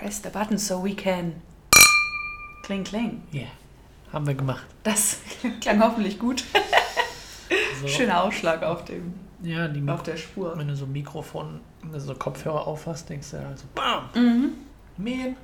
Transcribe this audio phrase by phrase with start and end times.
[0.00, 1.34] Press the button so we can.
[2.62, 3.22] Kling, kling.
[3.32, 3.50] Ja, yeah.
[4.12, 4.64] haben wir gemacht.
[4.82, 5.18] Das
[5.60, 6.42] klang hoffentlich gut.
[7.82, 7.88] So.
[7.88, 10.56] Schöner Ausschlag auf, dem, Ja, die auf der Spur.
[10.56, 11.60] wenn du so ein Mikrofon,
[11.96, 14.52] so Kopfhörer aufhast, denkst du ja so, bam, Mhm.
[14.96, 15.36] man.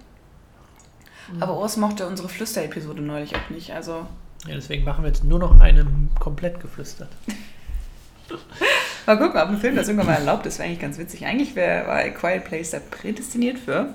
[1.41, 3.73] Aber Urs mochte unsere Flüster-Episode neulich auch nicht.
[3.73, 4.07] Also
[4.47, 5.87] Ja, deswegen machen wir jetzt nur noch eine
[6.21, 7.11] komplett geflüstert.
[9.07, 10.59] mal gucken, ob ein Film das irgendwann mal erlaubt ist.
[10.59, 11.27] Wäre eigentlich ganz witzig.
[11.27, 13.95] Eigentlich wäre A Quiet Place da prädestiniert für.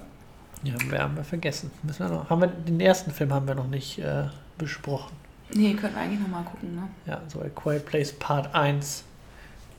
[0.64, 1.72] Ja, haben wir, haben wir vergessen.
[1.84, 4.26] Müssen wir noch, haben wir, den ersten Film haben wir noch nicht äh,
[4.58, 5.16] besprochen.
[5.54, 6.88] Nee, könnten wir eigentlich nochmal gucken, ne?
[7.06, 9.04] Ja, so A Quiet Place Part 1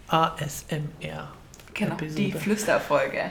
[0.08, 1.32] ASMR.
[1.74, 2.22] Genau, Episode.
[2.22, 3.30] die Flüsterfolge.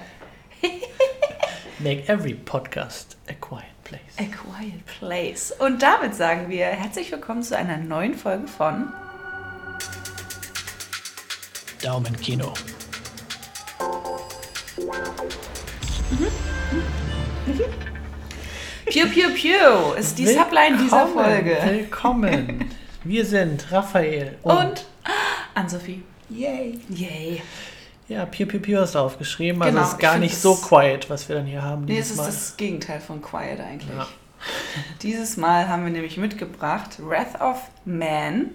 [1.79, 4.01] Make every podcast a quiet place.
[4.17, 5.51] A Quiet Place.
[5.51, 8.91] Und damit sagen wir herzlich willkommen zu einer neuen Folge von
[11.81, 12.53] Daumenkino.
[18.85, 21.57] Pew Pew Pew ist die Subline dieser Willkommen, Folge.
[21.65, 22.69] Willkommen.
[23.03, 24.85] Wir sind Raphael und, Und
[25.55, 26.03] Ann-Sophie.
[26.29, 26.79] Yay.
[26.89, 27.41] Yay.
[28.07, 29.61] Ja, Piu Piu Piu hast du aufgeschrieben.
[29.61, 31.97] Also Genau, es ist gar ich nicht so quiet, was wir dann hier haben Nee,
[31.99, 32.25] es ist Mal.
[32.27, 33.89] das Gegenteil von Quiet eigentlich.
[33.97, 34.07] Ja.
[35.01, 38.51] Dieses Mal haben wir nämlich mitgebracht Wrath of Man.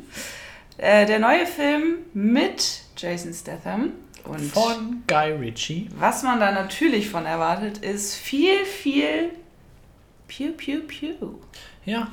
[0.79, 3.93] Äh, der neue Film mit Jason Statham.
[4.29, 5.89] Und Von Guy Ritchie.
[5.99, 9.31] was man da natürlich von erwartet, ist viel, viel
[10.29, 11.35] Pew Pew Pew.
[11.85, 12.09] Ja,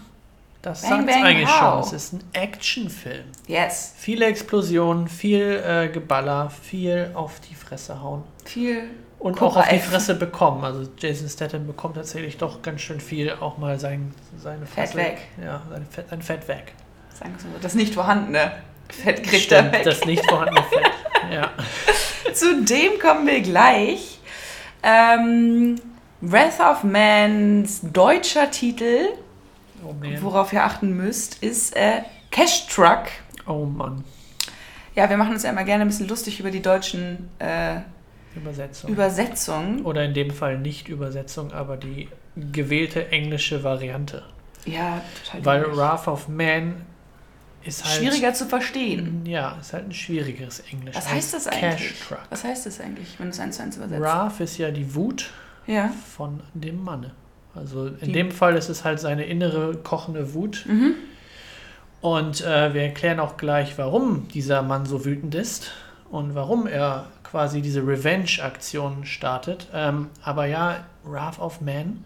[0.62, 1.84] das sagt eigentlich pow.
[1.86, 1.96] schon.
[1.98, 3.26] Es ist ein Actionfilm.
[3.48, 3.94] Yes.
[3.98, 8.24] Viele Explosionen, viel äh, Geballer, viel auf die Fresse hauen.
[8.46, 8.84] Viel
[9.20, 9.80] Und Cobra auch auf die.
[9.80, 10.64] Fresse bekommen.
[10.64, 14.98] Also Jason Statham bekommt tatsächlich doch ganz schön viel auch mal sein, seine Fett Fresse.
[14.98, 15.18] weg.
[15.44, 16.74] Ja, sein Fett, sein Fett weg.
[17.14, 18.54] Sagen wir so, das nicht vorhandene
[18.90, 19.84] Fett kriegt er Stimmt, weg.
[19.86, 20.92] das nicht vorhandene Fett.
[21.32, 21.52] Ja.
[22.34, 24.20] Zu dem kommen wir gleich.
[24.82, 25.76] Ähm,
[26.22, 29.10] Wrath of Mans deutscher Titel,
[29.86, 30.22] Oh man.
[30.22, 32.02] worauf ihr achten müsst, ist äh,
[32.32, 33.06] Cash Truck.
[33.46, 34.04] Oh Mann.
[34.96, 37.78] Ja, wir machen uns ja immer gerne ein bisschen lustig über die deutschen äh,
[38.36, 38.90] Übersetzung.
[38.90, 39.82] Übersetzungen.
[39.84, 44.24] Oder in dem Fall nicht Übersetzung, aber die gewählte englische Variante.
[44.66, 45.46] Ja, total.
[45.46, 45.78] Weil.
[45.78, 46.86] Wrath of Man
[47.66, 47.96] ist halt.
[47.98, 49.26] Schwieriger zu verstehen.
[49.26, 50.96] Ja, ist halt ein schwierigeres Englisch.
[50.96, 52.00] Was heißt das Cash eigentlich?
[52.02, 52.20] Truck.
[52.30, 54.02] Was heißt das eigentlich, wenn du es eins zu eins übersetzt?
[54.02, 55.30] Wrath ist ja die Wut
[55.68, 55.92] Ja.
[56.16, 57.12] von dem Manne.
[57.56, 60.66] Also in Die- dem Fall ist es halt seine innere kochende Wut.
[60.68, 60.96] Mhm.
[62.02, 65.72] Und äh, wir erklären auch gleich, warum dieser Mann so wütend ist
[66.12, 69.68] und warum er quasi diese Revenge-Aktion startet.
[69.74, 72.04] Ähm, aber ja, Wrath of Man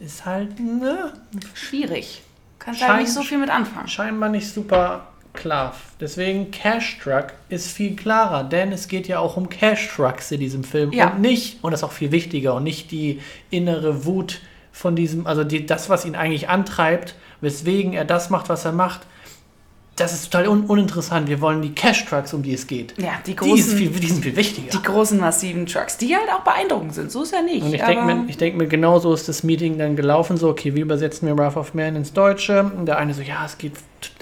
[0.00, 1.12] ist halt ne,
[1.54, 2.22] Schwierig.
[2.60, 3.88] Kannst halt nicht so viel mit anfangen.
[3.88, 5.74] scheinbar nicht super klar.
[6.00, 10.40] Deswegen Cash Truck ist viel klarer, denn es geht ja auch um Cash Trucks in
[10.40, 11.10] diesem Film Ja.
[11.10, 13.20] und nicht, und das ist auch viel wichtiger, und nicht die
[13.50, 14.40] innere Wut
[14.72, 18.72] von diesem, also die, das, was ihn eigentlich antreibt, weswegen er das macht, was er
[18.72, 19.00] macht.
[20.00, 21.28] Das ist total un uninteressant.
[21.28, 22.94] Wir wollen die Cash Trucks, um die es geht.
[22.96, 24.70] Ja, die Die, großen, viel, die sind viel wichtiger.
[24.70, 27.12] die großen massiven Trucks, die halt auch beeindruckend sind.
[27.12, 27.62] So ist ja nicht.
[27.62, 30.38] Und ich denke mir, denk mir, genau so ist das Meeting dann gelaufen.
[30.38, 32.62] So, okay, wie übersetzen wir Wrath of Man ins Deutsche?
[32.62, 33.74] Und der eine so, ja, es geht,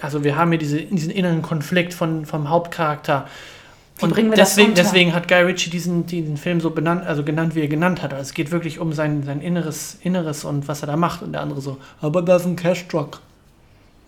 [0.03, 3.29] also wir haben hier diese, diesen inneren Konflikt von, vom Hauptcharakter.
[3.99, 7.61] Wie und deswegen, deswegen hat Guy Ritchie diesen, diesen Film so benannt, also genannt, wie
[7.61, 8.13] er genannt hat.
[8.13, 11.23] Also es geht wirklich um sein, sein Inneres, Inneres und was er da macht.
[11.23, 13.21] Und der andere so, aber das ist ein Cash Truck.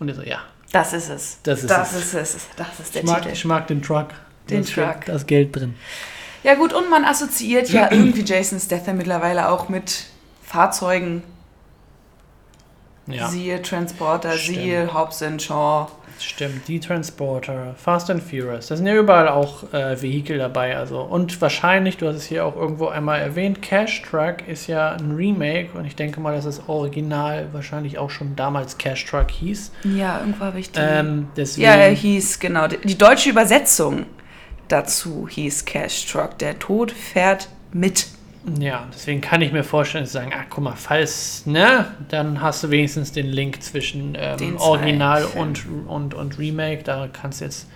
[0.00, 0.38] Und er so, ja,
[0.72, 1.38] Das ist es.
[1.42, 2.14] Das ist das es.
[2.14, 2.46] Ist es.
[2.56, 3.34] Das ist der ich mag, Titel.
[3.34, 4.08] ich mag den Truck.
[4.48, 4.84] Den Da ist Truck.
[4.84, 5.74] Geld, da ist Geld drin.
[6.42, 10.04] Ja gut, und man assoziiert ja irgendwie Jason Statham mittlerweile auch mit
[10.42, 11.22] Fahrzeugen.
[13.12, 13.28] Ja.
[13.28, 14.58] Siehe Transporter, Stimmt.
[14.58, 15.88] siehe Hobbs and Shaw.
[16.18, 20.76] Stimmt, die Transporter, Fast and Furious, da sind ja überall auch äh, Vehikel dabei.
[20.76, 21.00] Also.
[21.00, 25.12] Und wahrscheinlich, du hast es hier auch irgendwo einmal erwähnt, Cash Truck ist ja ein
[25.12, 29.72] Remake und ich denke mal, dass das Original wahrscheinlich auch schon damals Cash Truck hieß.
[29.84, 30.78] Ja, irgendwo habe ich die.
[30.78, 32.66] Ähm, deswegen, ja, er hieß, genau.
[32.66, 34.04] Die deutsche Übersetzung
[34.68, 36.38] dazu hieß Cash Truck.
[36.38, 38.06] Der Tod fährt mit.
[38.58, 42.64] Ja, deswegen kann ich mir vorstellen, zu sagen, ach guck mal, falls, ne, dann hast
[42.64, 46.82] du wenigstens den Link zwischen ähm, Original und, und, und Remake.
[46.82, 47.68] Da kannst jetzt,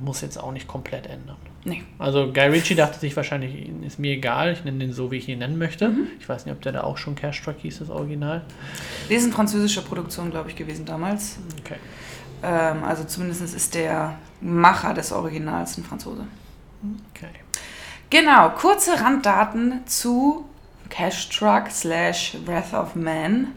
[0.00, 1.36] muss jetzt auch nicht komplett ändern.
[1.64, 1.82] Nee.
[1.98, 5.28] Also Guy Ritchie dachte sich wahrscheinlich, ist mir egal, ich nenne den so, wie ich
[5.28, 5.88] ihn nennen möchte.
[5.88, 6.08] Mhm.
[6.20, 8.42] Ich weiß nicht, ob der da auch schon Cash Truck hieß, das Original.
[9.08, 11.38] Das ist eine französische Produktion, glaube ich, gewesen damals.
[11.64, 11.76] Okay.
[12.42, 16.24] Ähm, also zumindest ist der Macher des Originals ein Franzose.
[17.14, 17.30] okay.
[18.10, 20.46] Genau, kurze Randdaten zu
[20.90, 23.52] Cash Truck slash Breath of Man.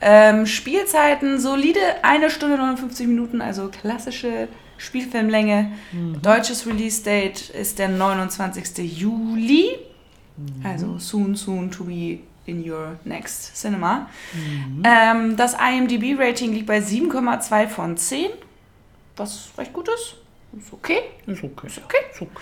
[0.00, 4.48] Ähm, Spielzeiten solide eine Stunde 59 Minuten, also klassische
[4.78, 5.72] Spielfilmlänge.
[6.22, 8.78] Deutsches Release-Date ist der 29.
[8.98, 9.78] Juli.
[10.64, 14.08] Also soon, soon to be in your next cinema.
[14.84, 18.30] Ähm, das IMDb-Rating liegt bei 7,2 von 10,
[19.16, 20.16] was recht gut ist.
[20.58, 20.98] Ist okay.
[21.26, 21.66] Ist okay.
[21.66, 21.96] Ist okay.
[22.10, 22.40] Ist okay.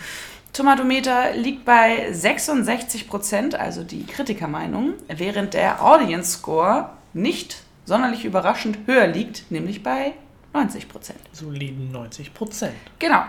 [0.52, 9.06] Tomatometer liegt bei 66%, also die Kritikermeinung, während der Audience Score nicht sonderlich überraschend höher
[9.06, 10.14] liegt, nämlich bei
[10.52, 11.12] 90%.
[11.32, 12.75] Soliden 90 Prozent.
[12.99, 13.23] Genau.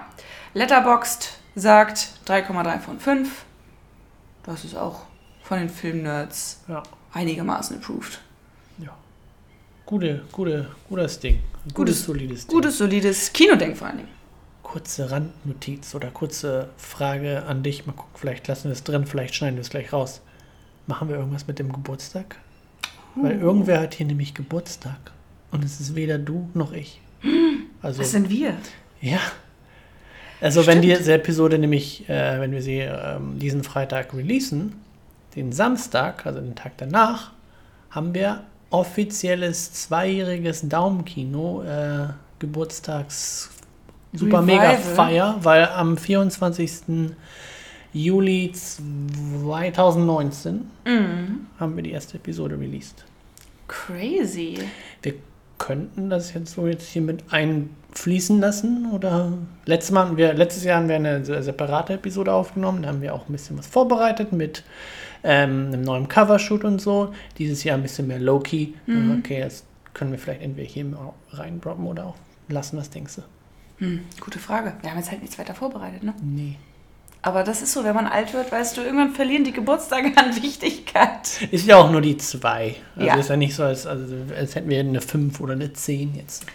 [0.56, 3.46] Letterboxd sagt 3,3 von 5.
[4.44, 5.02] Das ist auch
[5.44, 6.82] von den Filmnerds Ja.
[7.14, 8.20] einigermaßen approved.
[8.80, 8.90] ja.
[9.86, 11.40] Gute, gute, gutes Ding.
[11.66, 12.56] Ein Gutes- solides Ding.
[12.56, 14.10] Gutes, solides Kinodenk vor allen Dingen.
[14.72, 17.86] Kurze Randnotiz oder kurze Frage an dich.
[17.86, 20.22] Mal gucken, vielleicht lassen wir es drin, vielleicht schneiden wir es gleich raus.
[20.88, 22.38] Machen wir irgendwas mit dem Geburtstag?
[23.16, 23.42] Weil Uh.
[23.42, 24.96] irgendwer hat hier nämlich Geburtstag.
[25.52, 27.02] Und es ist weder du noch ich.
[27.82, 28.56] Also, Was sind wir?
[29.02, 29.20] ja.
[30.40, 31.00] Also, wenn Stimmt.
[31.00, 34.74] diese Episode nämlich, äh, wenn wir sie ähm, diesen Freitag releasen,
[35.36, 37.32] den Samstag, also den Tag danach,
[37.90, 42.08] haben wir offizielles zweijähriges Daumenkino, äh,
[42.40, 43.50] Geburtstags
[44.14, 44.46] super Revival.
[44.46, 47.12] mega Feier, weil am 24.
[47.94, 51.48] Juli 2019 Mhm.
[51.60, 53.06] haben wir die erste Episode released.
[53.68, 54.58] Crazy.
[55.02, 55.14] Wir
[55.58, 59.32] könnten das jetzt so jetzt hier mit einfließen lassen oder
[59.66, 63.14] letztes Mal wir letztes Jahr haben wir eine se- separate Episode aufgenommen, da haben wir
[63.14, 64.64] auch ein bisschen was vorbereitet mit
[65.24, 67.14] ähm, einem neuen Covershoot und so.
[67.38, 68.70] Dieses Jahr ein bisschen mehr low-key.
[68.88, 69.20] Mhm.
[69.20, 70.86] Okay, das können wir vielleicht entweder hier
[71.32, 72.16] reindroppen oder auch
[72.50, 73.22] lassen, was denkst du?
[73.82, 74.74] Hm, gute Frage.
[74.82, 76.14] Wir haben jetzt halt nichts weiter vorbereitet, ne?
[76.22, 76.56] Nee.
[77.24, 80.36] Aber das ist so, wenn man alt wird, weißt du, irgendwann verlieren die Geburtstage an
[80.42, 81.42] Wichtigkeit.
[81.52, 82.76] Ist ja auch nur die zwei.
[82.96, 83.16] Also Ja.
[83.16, 86.46] ist ja nicht so, als, also, als hätten wir eine 5 oder eine 10 jetzt.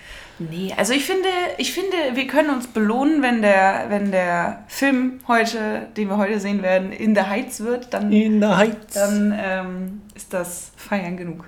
[0.40, 1.28] Nee, also ich finde,
[1.58, 6.40] ich finde, wir können uns belohnen, wenn der, wenn der Film heute, den wir heute
[6.40, 8.74] sehen werden, in der Heights wird, dann, In der Heiz.
[8.92, 11.44] dann ähm, ist das Feiern genug.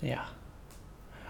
[0.00, 0.18] ja.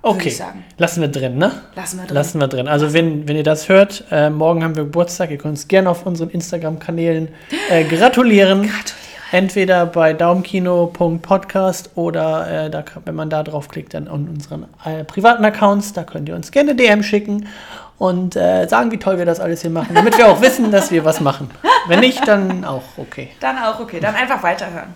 [0.04, 0.36] Okay,
[0.78, 1.52] lassen wir drin, ne?
[1.76, 2.14] Lassen wir drin.
[2.14, 2.66] Lassen wir drin.
[2.68, 5.30] Also wenn, wenn ihr das hört, äh, morgen haben wir Geburtstag.
[5.30, 7.28] Ihr könnt uns gerne auf unseren Instagram-Kanälen
[7.70, 8.62] äh, gratulieren.
[8.62, 8.96] Gratuliere.
[9.30, 15.44] Entweder bei daumkino.podcast oder äh, da, wenn man da draufklickt, dann an unseren äh, privaten
[15.44, 15.92] Accounts.
[15.92, 17.46] Da könnt ihr uns gerne DM schicken
[17.98, 20.90] und äh, sagen, wie toll wir das alles hier machen, damit wir auch wissen, dass
[20.90, 21.48] wir was machen.
[21.86, 23.28] Wenn nicht, dann auch okay.
[23.40, 24.92] Dann auch okay, dann einfach weiterhören.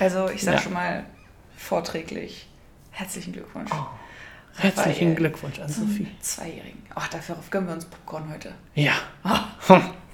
[0.00, 0.62] Also ich sage Ja.
[0.62, 1.04] schon mal
[1.56, 2.46] vorträglich
[2.90, 3.70] herzlichen Glückwunsch.
[4.56, 5.14] Herzlichen Raphael.
[5.14, 6.08] Glückwunsch an Sophie.
[6.20, 6.82] Zweijährigen.
[6.94, 8.52] Ach, dafür gönnen wir uns Popcorn heute.
[8.74, 8.94] Ja.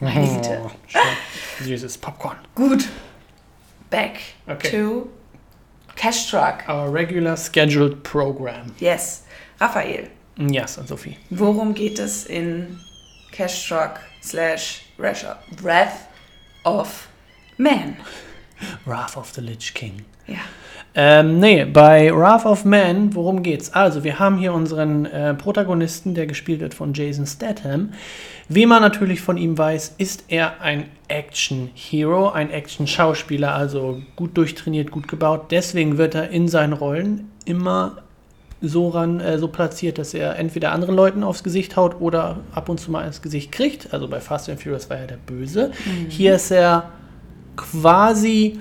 [0.01, 0.61] Güte.
[0.65, 1.01] Oh, schön.
[1.67, 2.37] Süßes Popcorn.
[2.55, 2.85] Gut.
[3.91, 4.71] Back Okay.
[4.71, 5.09] to
[5.97, 6.69] Cash Truck.
[6.69, 8.73] Our regular scheduled program.
[8.79, 9.25] Yes.
[9.59, 11.17] Raphael, Yes, an Sophie.
[11.31, 12.79] worum geht es in
[13.33, 16.09] Cash Truck slash Wrath Wrath
[16.65, 17.09] of
[17.57, 17.97] Man?
[18.85, 20.05] Wrath of the Lich King.
[20.27, 20.41] Ja.
[20.99, 23.75] Ähm, nee, bei Wrath of Man, worum geht's?
[23.75, 27.91] Also, wir haben hier unseren äh, Protagonisten, der gespielt wird von Jason Statham.
[28.49, 34.91] Wie man natürlich von ihm weiß, ist er ein Action-Hero, ein Action-Schauspieler, also gut durchtrainiert,
[34.91, 35.51] gut gebaut.
[35.51, 37.99] Deswegen wird er in seinen Rollen immer
[38.63, 42.71] so ran, äh, so platziert, dass er entweder anderen Leuten aufs Gesicht haut oder ab
[42.71, 43.93] und zu mal ins Gesicht kriegt.
[43.93, 45.73] Also bei Fast and Furious war er der Böse.
[46.09, 46.91] Hier ist er
[47.55, 48.61] quasi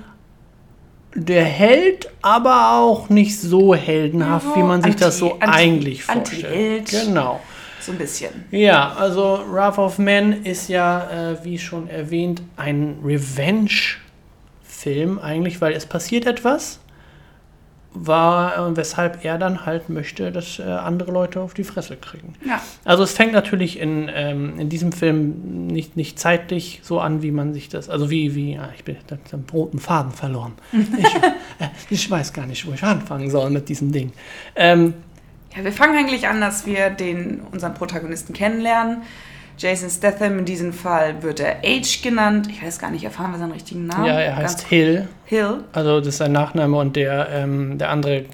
[1.16, 5.56] der Held, aber auch nicht so heldenhaft, Ja, wie man sich das so Anti- Anti-
[5.58, 6.44] eigentlich vorstellt.
[6.44, 6.90] Anti-Held.
[7.06, 7.40] Genau.
[7.80, 8.30] So ein bisschen.
[8.50, 15.72] Ja, also Wrath of Man ist ja, äh, wie schon erwähnt, ein Revenge-Film eigentlich, weil
[15.72, 16.80] es passiert etwas,
[17.98, 22.34] war, äh, weshalb er dann halt möchte, dass äh, andere Leute auf die Fresse kriegen.
[22.46, 22.60] Ja.
[22.84, 27.30] Also es fängt natürlich in, ähm, in diesem Film nicht, nicht zeitlich so an, wie
[27.30, 28.96] man sich das, also wie, wie, ja, ich bin
[29.32, 30.52] den roten Faden verloren.
[30.72, 34.12] ich, äh, ich weiß gar nicht, wo ich anfangen soll mit diesem Ding.
[34.54, 34.94] Ähm,
[35.56, 39.02] Ja, wir fangen eigentlich an, dass wir den, unseren Protagonisten kennenlernen.
[39.58, 42.48] Jason Statham, in diesem Fall wird er H genannt.
[42.50, 44.04] Ich weiß gar nicht, erfahren wir seinen richtigen Namen?
[44.06, 45.08] ja, er heißt Hill.
[45.24, 45.64] Hill.
[45.72, 48.26] Also das ist sein Nachname und der, ähm, der andere,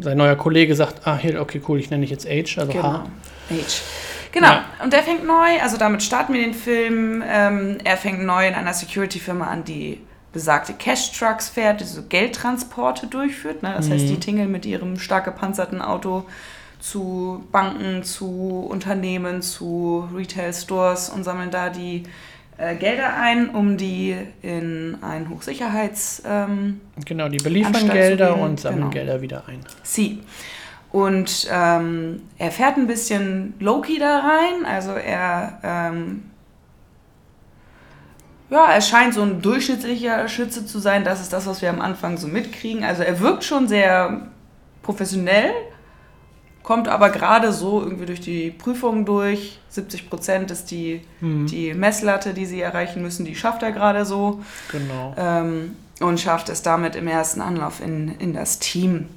[0.00, 2.82] sein neuer Kollege sagt, ah, Hill, okay, cool, ich nenne dich jetzt H, also Genau.
[2.84, 3.04] H.
[3.50, 3.54] H.
[4.32, 4.46] Genau.
[4.48, 4.64] Ja.
[4.82, 7.22] Und der fängt neu, also damit starten wir den Film.
[7.30, 10.00] Ähm, er fängt neu in einer Security-Firma an, die
[10.32, 13.62] besagte Cash-Trucks fährt, die so Geldtransporte durchführt.
[13.62, 13.74] Ne?
[13.76, 14.08] Das heißt, Mhm.
[14.08, 16.24] die tingeln mit ihrem stark gepanzerten Auto
[16.82, 22.02] zu Banken, zu Unternehmen, zu Retail-Stores und sammeln da die
[22.58, 26.24] äh, Gelder ein, um die in ein Hochsicherheits...
[26.26, 28.90] Ähm, Genau, die beliefern Gelder und sammeln genau.
[28.90, 29.60] Gelder wieder ein.
[29.84, 30.22] Sie.
[30.90, 34.66] Und ähm, er fährt ein bisschen low-key da rein.
[34.66, 36.24] Also er ähm,
[38.50, 41.04] ja, er scheint so ein durchschnittlicher Schütze zu sein.
[41.04, 42.82] Das ist das, was wir am Anfang so mitkriegen.
[42.82, 44.26] Also er wirkt schon sehr
[44.82, 45.52] professionell,
[46.62, 49.58] kommt aber gerade so irgendwie durch die Prüfungen durch.
[49.70, 51.46] 70 Prozent ist die, Mhm.
[51.46, 54.42] die Messlatte, die sie erreichen müssen, die schafft er gerade so.
[54.70, 55.14] Genau.
[55.16, 59.08] Ähm, und schafft es damit im ersten Anlauf in, in das Team.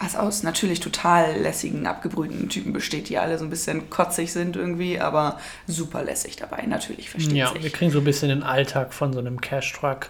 [0.00, 4.54] Was aus natürlich total lässigen, abgebrühten Typen besteht, die alle so ein bisschen kotzig sind
[4.56, 7.72] irgendwie, aber super lässig dabei, natürlich versteht Ja, wir sich.
[7.72, 10.08] kriegen so ein bisschen den Alltag von so einem Cash-Truck.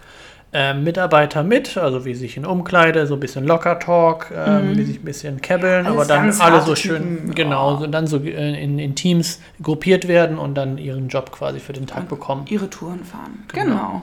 [0.50, 4.98] Ähm, Mitarbeiter mit, also wie sich in Umkleide, so ein bisschen Locker-Talk, ähm, wie sich
[5.00, 7.80] ein bisschen kebbeln, Alles aber dann alle so schön, Typen, genau, ja.
[7.80, 11.74] so, dann so äh, in, in Teams gruppiert werden und dann ihren Job quasi für
[11.74, 12.46] den Tag bekommen.
[12.48, 13.44] Ihre Touren fahren.
[13.48, 13.64] Genau.
[13.64, 14.02] Genau.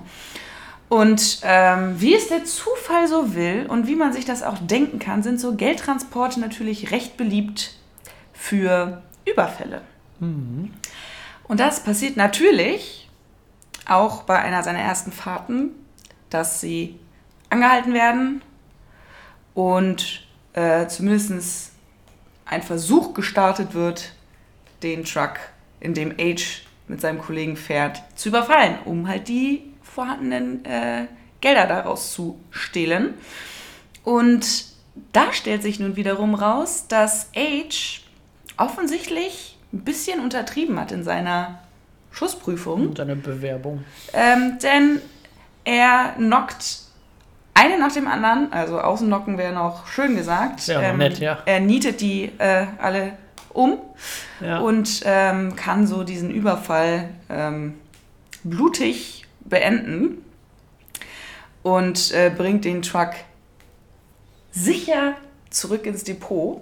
[0.88, 5.00] Und ähm, wie es der Zufall so will und wie man sich das auch denken
[5.00, 7.74] kann, sind so Geldtransporte natürlich recht beliebt
[8.34, 9.82] für Überfälle.
[10.20, 13.10] Und das passiert natürlich
[13.88, 15.72] auch bei einer seiner ersten Fahrten,
[16.30, 17.00] dass sie
[17.50, 18.42] angehalten werden
[19.54, 21.74] und äh, zumindest
[22.46, 24.14] ein Versuch gestartet wird,
[24.84, 25.40] den Truck,
[25.80, 31.08] in dem Age mit seinem Kollegen fährt, zu überfallen, um halt die vorhandenen äh,
[31.42, 33.16] Gelder daraus zu stehlen.
[34.04, 34.66] Und
[35.12, 38.02] da stellt sich nun wiederum raus, dass Age
[38.58, 41.60] offensichtlich ein bisschen untertrieben hat in seiner
[42.12, 42.90] Schussprüfung.
[42.90, 43.84] Und eine Bewerbung.
[44.14, 45.02] Ähm, denn
[45.66, 46.80] er knockt
[47.54, 50.68] eine nach dem anderen, also Außennocken wäre noch schön gesagt.
[50.68, 51.40] Noch ähm, nett, ja.
[51.46, 53.14] Er nietet die äh, alle
[53.50, 53.78] um
[54.42, 54.60] Ja.
[54.60, 57.76] und ähm, kann so diesen Überfall ähm,
[58.44, 60.24] blutig beenden
[61.64, 63.12] und äh, bringt den Truck
[64.52, 65.14] sicher
[65.50, 66.62] zurück ins Depot,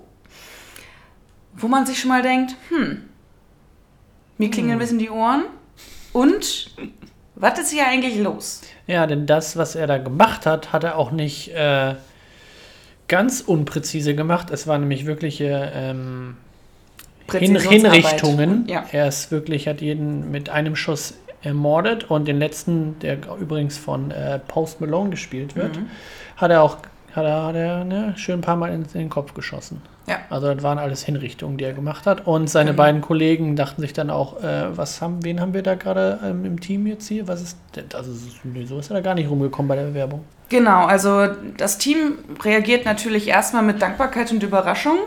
[1.55, 3.10] wo man sich schon mal denkt, hm,
[4.38, 5.45] mir klingeln ein bisschen die Ohren
[6.12, 6.75] und
[7.36, 8.62] was ist hier eigentlich los?
[8.88, 11.96] Ja, denn das, was er da gemacht hat, hat er auch nicht äh,
[13.08, 14.50] ganz unpräzise gemacht.
[14.52, 16.38] Es waren nämlich wirkliche ähm,
[17.32, 17.72] Hin Präzisionsarbeit.
[17.94, 18.68] Hinrichtungen.
[18.68, 18.86] Ja.
[18.92, 24.12] Er ist wirklich, hat jeden mit einem Schuss ermordet und den letzten, der übrigens von
[24.12, 25.88] äh, Post Malone gespielt wird, Mhm.
[26.38, 26.78] hat er auch
[27.15, 29.82] hat er, hat er ne, schön ein paar Mal in, in den Kopf geschossen.
[30.08, 30.17] Ja.
[30.29, 32.27] Also das waren alles Hinrichtungen, die er gemacht hat.
[32.27, 32.84] Und seine Genau.
[32.84, 36.43] beiden Kollegen dachten sich dann auch, äh, was haben, wen haben wir da gerade ähm,
[36.46, 37.27] im Team jetzt hier?
[37.27, 37.86] Was ist denn?
[37.93, 38.12] Also
[38.65, 40.25] so ist er da gar nicht rumgekommen bei der Bewerbung.
[40.50, 41.27] Genau, also
[41.58, 44.98] das Team reagiert natürlich erstmal mit Dankbarkeit und Überraschung.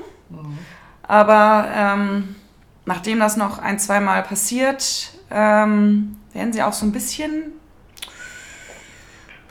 [1.02, 2.34] Aber ähm,
[2.84, 7.52] nachdem das noch ein, zweimal passiert, ähm, werden sie auch so ein bisschen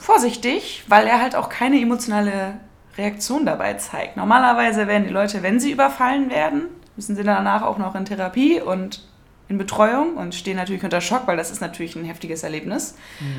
[0.06, 2.60] vorsichtig, weil er halt auch keine emotionale
[2.96, 4.16] Reaktion dabei zeigt.
[4.16, 8.60] Normalerweise werden die Leute, wenn sie überfallen werden, müssen sie danach auch noch in Therapie
[8.60, 9.02] und
[9.48, 12.94] in Betreuung und stehen natürlich unter Schock, weil das ist natürlich ein heftiges Erlebnis.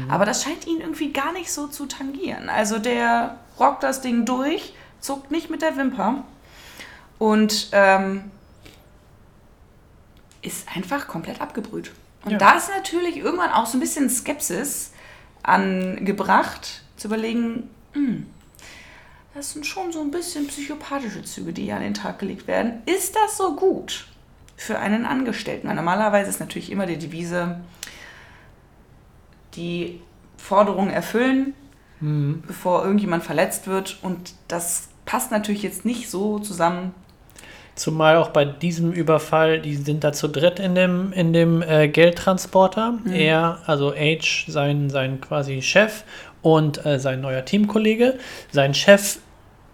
[0.10, 2.50] Aber das scheint ihn irgendwie gar nicht so zu tangieren.
[2.50, 6.24] Also der rockt das Ding durch, zuckt nicht mit der Wimper
[7.18, 8.30] und ähm,
[10.42, 11.92] ist einfach komplett abgebrüht.
[12.26, 12.38] Und Ja.
[12.38, 14.92] da ist natürlich irgendwann auch so ein bisschen Skepsis
[15.48, 18.28] angebracht, zu überlegen, hm,
[19.34, 22.82] das sind schon so ein bisschen psychopathische Züge, die hier an den Tag gelegt werden.
[22.86, 24.08] Ist das so gut
[24.56, 25.68] für einen Angestellten?
[25.68, 27.62] Weil normalerweise ist natürlich immer die Devise,
[29.54, 30.02] die
[30.38, 31.54] Forderungen erfüllen,
[32.00, 34.00] bevor irgendjemand verletzt wird.
[34.02, 36.94] Und das passt natürlich jetzt nicht so zusammen.
[37.78, 41.88] Zumal auch bei diesem Überfall, die sind da zu dritt in dem, in dem äh,
[41.88, 42.96] Geldtransporter.
[43.14, 46.04] Er, also H, sein, sein quasi Chef
[46.42, 48.16] und äh, sein neuer Teamkollege.
[48.52, 49.20] Sein Chef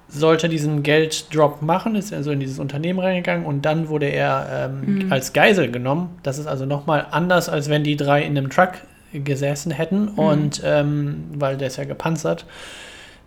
[0.10, 5.08] sollte diesen Gelddrop machen, ist also in dieses Unternehmen reingegangen und dann wurde er ähm,
[5.10, 6.20] als Geisel genommen.
[6.24, 8.74] Das ist also nochmal anders, als wenn die drei in einem Truck
[9.14, 12.46] gesessen hätten und ähm, weil der ist ja gepanzert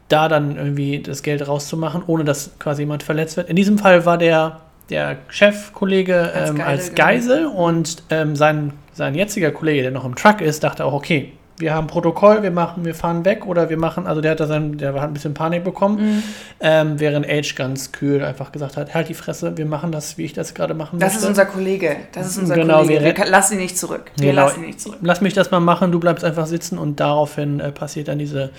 [0.09, 3.49] da dann irgendwie das Geld rauszumachen, ohne dass quasi jemand verletzt wird.
[3.49, 6.97] In diesem Fall war der, der Chefkollege Als ähm, Geisel als genommen.
[6.97, 11.33] Geisel und ähm, sein, sein jetziger Kollege, der noch im Truck ist, dachte auch, okay,
[11.59, 14.47] wir haben Protokoll, wir machen, wir fahren weg oder wir machen, also der hat da
[14.47, 16.23] sein, der hat ein bisschen Panik bekommen,
[16.61, 20.25] ähm, während Age ganz kühl einfach gesagt hat, halt die Fresse, wir machen das, wie
[20.27, 21.29] ich das gerade machen Das ist möchte.
[21.29, 21.97] unser Kollege.
[22.13, 23.03] Das ist unser Genau, Kollege.
[23.05, 24.11] wir Wir lassen ihn nicht zurück.
[24.19, 24.43] Wir Genau.
[24.45, 24.99] lassen ihn nicht zurück.
[25.01, 28.51] Lass mich das mal machen, du bleibst einfach sitzen und daraufhin äh, passiert dann diese,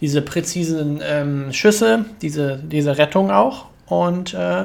[0.00, 3.66] diese präzisen ähm, Schüsse, diese, diese Rettung auch.
[3.88, 4.64] Und äh,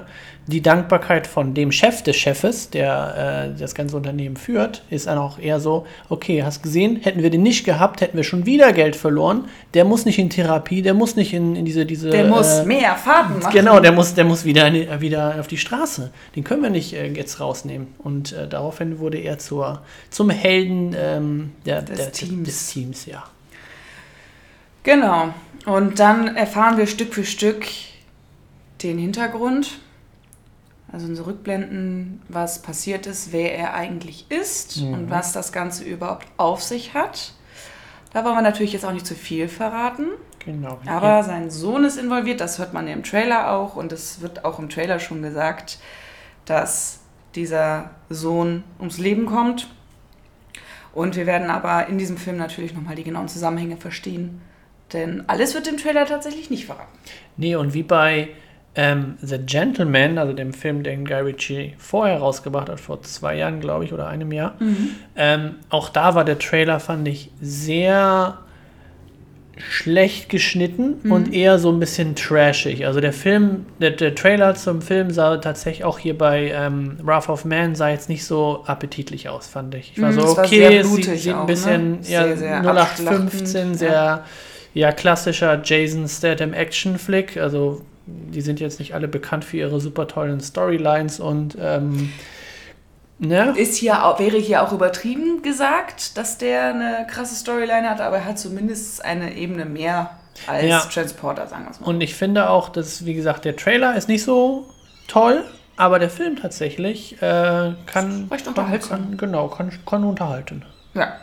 [0.51, 5.17] die Dankbarkeit von dem Chef des Chefes, der äh, das ganze Unternehmen führt, ist dann
[5.17, 8.71] auch eher so, okay, hast gesehen, hätten wir den nicht gehabt, hätten wir schon wieder
[8.73, 9.45] Geld verloren.
[9.73, 12.09] Der muss nicht in Therapie, der muss nicht in, in diese, diese.
[12.09, 13.51] Der muss äh, mehr Fahrten machen.
[13.51, 16.11] Genau, der muss, der muss wieder, in, wieder auf die Straße.
[16.35, 17.87] Den können wir nicht äh, jetzt rausnehmen.
[17.97, 19.81] Und äh, daraufhin wurde er zur,
[20.11, 22.47] zum Helden ähm, der, Des der, Teams.
[22.47, 23.23] des Teams, ja.
[24.83, 25.33] Genau.
[25.65, 27.65] Und dann erfahren wir Stück für Stück
[28.83, 29.79] den Hintergrund.
[30.91, 34.93] Also in so Rückblenden, was passiert ist, wer er eigentlich ist Mhm.
[34.93, 37.33] und was das Ganze überhaupt auf sich hat.
[38.13, 40.07] Da wollen wir natürlich jetzt auch nicht zu viel verraten.
[40.43, 40.79] Genau.
[40.87, 44.43] Aber sein Sohn ist involviert, das hört man ja im Trailer auch und es wird
[44.43, 45.77] auch im Trailer schon gesagt,
[46.45, 46.99] dass
[47.35, 49.67] dieser Sohn ums Leben kommt.
[50.93, 54.41] Und wir werden aber in diesem Film natürlich nochmal die genauen Zusammenhänge verstehen,
[54.91, 56.97] denn alles wird im Trailer tatsächlich nicht verraten.
[57.37, 58.29] Nee, und wie bei
[58.75, 63.59] ähm, The Gentleman, also dem Film, den Guy Ritchie vorher rausgebracht hat, vor zwei Jahren,
[63.59, 64.55] glaube ich, oder einem Jahr,
[65.15, 68.37] ähm, auch da war der Trailer, fand ich, sehr
[69.57, 72.85] schlecht geschnitten und eher so ein bisschen trashig.
[72.87, 77.29] Also der Film, der, der Trailer zum Film sah tatsächlich auch hier bei ähm, Wrath
[77.29, 79.91] of Man sah jetzt nicht so appetitlich aus, fand ich.
[79.93, 81.97] Ich war Mhm, so, okay, sehr es sieht, sieht auch, ein bisschen ne?
[82.07, 84.25] ja, Sehr, sehr 0815, abschlachtend, sehr
[84.73, 84.91] ja.
[84.93, 87.37] klassischer Jason Statham Action Flick.
[87.37, 92.11] Also die sind jetzt nicht alle bekannt für ihre super tollen Storylines und ähm,
[93.19, 93.53] ne?
[93.57, 98.17] Ist hier auch, wäre hier auch übertrieben gesagt, dass der eine krasse Storyline hat, aber
[98.17, 100.17] er hat zumindest eine Ebene mehr
[100.47, 100.79] als Ja.
[100.79, 101.87] Transporter, sagen wir es mal.
[101.87, 104.65] Und ich finde auch, dass, wie gesagt, der Trailer ist nicht so
[105.07, 105.43] toll,
[105.77, 108.99] aber der Film tatsächlich äh, kann, Recht kann, unterhaltsam.
[109.01, 110.65] kann genau kann, kann unterhalten.
[110.93, 111.13] Ja,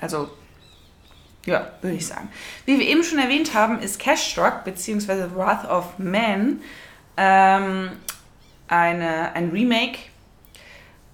[0.00, 0.28] also,
[1.46, 2.28] ja, würde ich sagen.
[2.64, 5.34] Wie wir eben schon erwähnt haben, ist Cash Struck bzw.
[5.34, 6.60] Wrath of Man
[7.16, 7.90] ähm,
[8.68, 9.98] eine, ein Remake.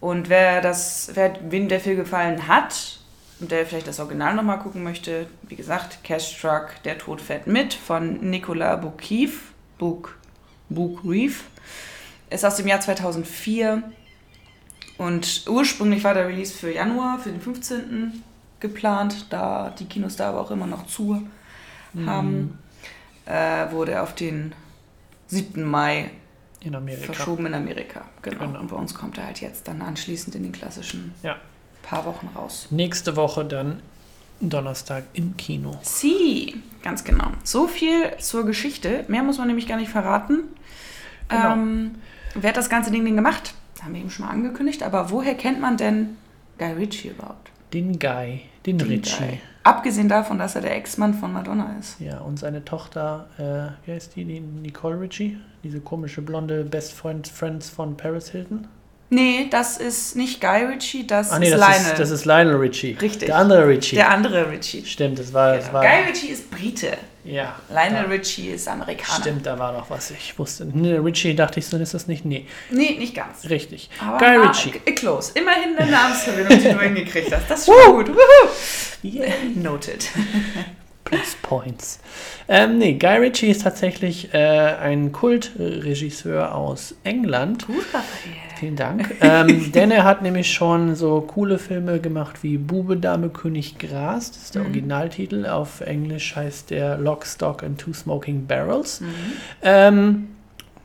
[0.01, 3.01] Und wer das, wer, wem der Film gefallen hat
[3.41, 7.47] und der vielleicht das Original nochmal gucken möchte, wie gesagt, Cash Struck, Der Tod fährt
[7.47, 10.19] mit von Nicolas Boukiv, Bouk,
[10.69, 11.45] Bouk Reef,
[12.31, 13.83] ist aus dem Jahr 2004
[14.97, 18.23] und ursprünglich war der Release für Januar, für den 15.
[18.61, 21.23] geplant, da die Kinos da aber auch immer noch zu
[22.07, 22.59] haben,
[23.27, 24.55] äh, wurde er auf den
[25.27, 25.65] 7.
[25.65, 26.11] Mai
[26.61, 27.13] In Amerika.
[27.13, 28.03] verschoben in Amerika.
[28.23, 28.39] Genau.
[28.47, 28.61] Genau.
[28.61, 31.37] Und bei uns kommt er halt jetzt dann anschließend in den klassischen Ja.
[31.83, 32.69] paar Wochen raus.
[32.71, 33.81] Nächste Woche dann
[34.41, 35.79] Donnerstag im Kino.
[35.83, 37.33] Sie, ganz genau.
[37.45, 39.05] So viel zur Geschichte.
[39.09, 40.45] Mehr muss man nämlich gar nicht verraten.
[41.29, 41.53] Genau.
[41.53, 41.95] Ähm,
[42.35, 43.55] wer hat das ganze Ding denn gemacht?
[43.83, 44.83] Haben wir eben schon mal angekündigt.
[44.83, 46.17] Aber woher kennt man denn
[46.59, 47.51] Guy Ritchie überhaupt?
[47.73, 49.19] Den Guy, den, Den Ritchie.
[49.19, 49.41] Guy.
[49.63, 52.01] Abgesehen davon, dass er der Ex-Mann von Madonna ist.
[52.01, 55.37] Ja, und seine Tochter, äh, wie heißt die, die Nicole Ritchie?
[55.63, 58.67] Diese komische blonde Best Friend Friends von Paris Hilton?
[59.13, 61.91] Nee, das ist nicht Guy Ritchie, das Ah nee, ist das Lionel.
[61.93, 62.97] ist, das ist Lionel Ritchie.
[63.03, 63.27] Richtig.
[63.27, 63.97] Der andere Ritchie.
[63.97, 64.85] der andere Ritchie.
[64.87, 65.79] Stimmt, das war, das Genau.
[65.81, 66.97] war Guy Ritchie ist Brite.
[67.25, 67.57] ja.
[67.69, 69.21] Lionel da, Ritchie ist Amerikaner.
[69.21, 70.13] Stimmt, da war noch was.
[70.13, 70.65] Ich wusste.
[70.73, 72.25] Nee, Ritchie dachte ich so, ist das nicht?
[72.25, 73.49] Nee, Nee, nicht ganz.
[73.51, 73.91] richtig.
[74.01, 74.71] Aber Guy Ritchie.
[74.95, 75.33] Close.
[75.35, 77.51] Immerhin eine Namensverbindung, die du hingekriegt hast.
[77.51, 78.09] Das ist schon gut.
[78.11, 78.49] Woohoo.
[79.03, 79.33] Yeah.
[79.57, 80.05] Noted.
[81.11, 82.01] Plus Points.
[82.49, 87.67] Ähm, nee, Guy Ritchie ist tatsächlich äh, ein Kultregisseur aus England.
[87.67, 88.37] Gut, Raphael.
[88.59, 89.15] Vielen Dank.
[89.21, 94.31] ähm, denn er hat nämlich schon so coole Filme gemacht wie Bube, Dame, König, Gras.
[94.33, 94.69] Das ist der Mhm.
[94.69, 95.47] Originaltitel.
[95.47, 99.01] Auf Englisch heißt der Lock, Stock and Two Smoking Barrels.
[99.01, 99.07] Mhm.
[99.63, 100.29] Ähm,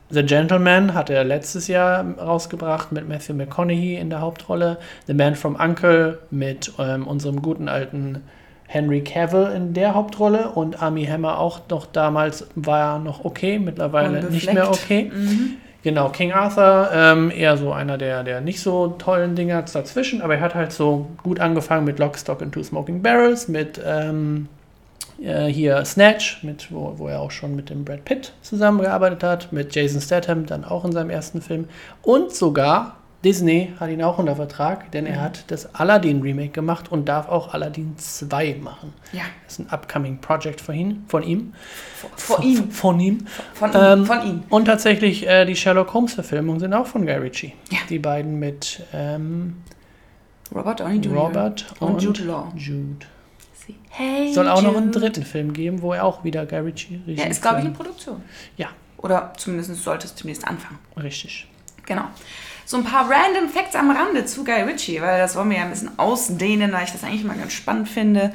[0.10, 4.78] The Gentleman hat er letztes Jahr rausgebracht mit Matthew McConaughey in der Hauptrolle.
[5.08, 8.22] The Man from Uncle mit ähm, unserem guten alten
[8.68, 14.24] Henry Cavill in der Hauptrolle und Armie Hammer auch noch damals war noch okay, mittlerweile
[14.30, 15.12] nicht mehr okay.
[15.14, 15.58] Mhm.
[15.84, 20.34] Genau, King Arthur, ähm, eher so einer der, der nicht so tollen Dinger dazwischen, aber
[20.34, 24.48] er hat halt so gut angefangen mit Lock, Stock and Two Smoking Barrels, mit ähm,
[25.22, 29.54] äh, hier Snatch, mit, wo, wo er auch schon mit dem Brad Pitt zusammengearbeitet hat,
[29.54, 31.68] mit Jason Statham, dann auch in seinem ersten Film
[32.02, 32.96] und sogar
[33.26, 37.54] Disney hat ihn auch unter Vertrag, denn er hat das Aladdin-Remake gemacht und darf auch
[37.54, 38.94] Aladdin 2 machen.
[39.12, 41.04] Ja, Das ist ein upcoming Project von ihm.
[41.08, 41.54] Von ihm.
[42.44, 42.70] ihm.
[42.72, 43.26] Von ihm.
[43.56, 43.76] Von ihm.
[43.76, 44.44] Ähm, von ihm.
[44.50, 47.54] Und tatsächlich, äh, die Sherlock Holmes-Verfilmungen sind auch von Guy Ritchie.
[47.72, 47.80] Ja.
[47.90, 49.58] Die beiden mit ähm,
[50.54, 51.18] Robert Downey Jr.
[51.26, 52.54] Robert und, und, Jude Law.
[52.56, 53.08] Jude.
[53.90, 54.84] Hey, Soll auch noch Jude.
[54.84, 57.66] einen dritten Film geben, wo er auch wieder Guy Ritchie Regie Ja, ist, glaube ich,
[57.66, 57.74] in.
[57.74, 58.22] Produktion.
[58.56, 60.78] Ja, Oder zumindest sollte es demnächst anfangen.
[61.02, 61.48] richtig.
[61.88, 62.04] Genau.
[62.66, 65.64] So ein paar random Facts am Rande zu Guy Ritchie, weil das wollen wir ja
[65.64, 68.34] ein bisschen ausdehnen, weil ich das eigentlich mal ganz spannend finde.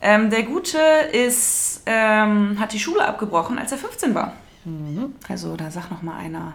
[0.00, 0.78] Ähm, der Gute
[1.12, 4.34] ist, ähm, hat die Schule abgebrochen, als er 15 war.
[4.64, 5.14] Mhm.
[5.28, 6.52] Also da sagt noch mal einer,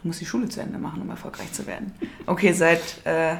[0.00, 1.92] du musst die Schule zu Ende machen, um erfolgreich zu werden.
[2.26, 3.36] Okay, seit äh,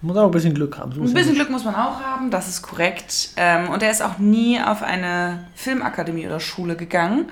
[0.00, 0.92] Muss auch ein bisschen Glück haben.
[0.92, 1.34] so ein bisschen.
[1.34, 3.30] Glück muss man auch haben, das ist korrekt.
[3.36, 7.30] Ähm, und er ist auch nie auf eine Filmakademie oder Schule gegangen.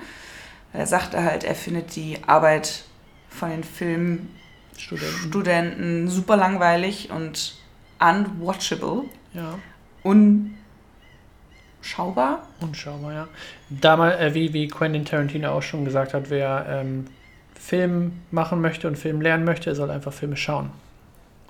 [0.71, 2.83] Er sagte halt, er findet die Arbeit
[3.29, 4.46] von den Filmstudenten
[4.79, 6.07] Studenten.
[6.07, 7.55] super langweilig und
[7.99, 9.55] unwatchable, Ja.
[11.81, 12.47] unschaubar.
[12.59, 13.27] Unschaubar, ja.
[13.69, 17.07] Damals, äh, wie, wie Quentin Tarantino auch schon gesagt hat, wer ähm,
[17.59, 20.69] Film machen möchte und Film lernen möchte, soll einfach Filme schauen.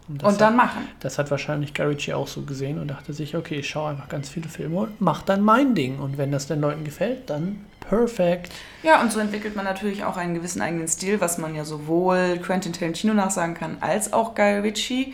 [0.08, 0.84] Das Und dann machen.
[0.84, 3.91] Hat, das hat wahrscheinlich Guy Ritchie auch so gesehen und dachte sich, okay, ich schaue
[3.91, 6.00] einfach ganz viele Filme und mach dann mein Ding.
[6.00, 8.54] Und wenn das den Leuten gefällt, dann perfekt.
[8.84, 12.39] Ja, und so entwickelt man natürlich auch einen gewissen eigenen Stil, was man ja sowohl
[12.41, 15.13] Quentin Tarantino nachsagen kann, als auch Guy Ritchie.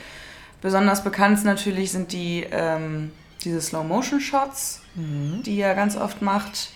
[0.62, 3.12] Besonders bekannt natürlich sind die ähm,
[3.44, 6.70] diese Slow-Motion-Shots, die er ganz oft macht,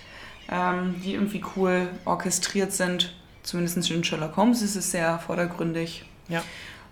[0.52, 3.14] ähm, die irgendwie cool orchestriert sind.
[3.44, 6.06] Zumindest in Sherlock Holmes ist es sehr vordergründig.
[6.28, 6.44] Ja.